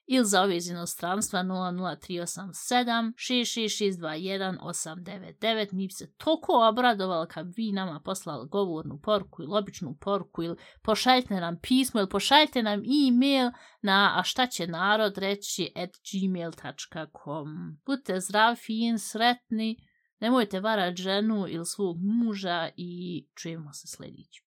[0.05, 5.73] ili za ove iz inostranstva 00387 66621 899.
[5.73, 10.55] Mi bi se toliko obradovali kad vi nama poslali govornu porku ili običnu porku ili
[10.81, 13.51] pošaljite nam pismo ili pošaljite nam e-mail
[13.81, 17.77] na a šta će narod reći at gmail.com.
[17.85, 19.77] Budite zdravi, fin, sretni,
[20.19, 24.42] nemojte varati ženu ili svog muža i čujemo se sljedeći.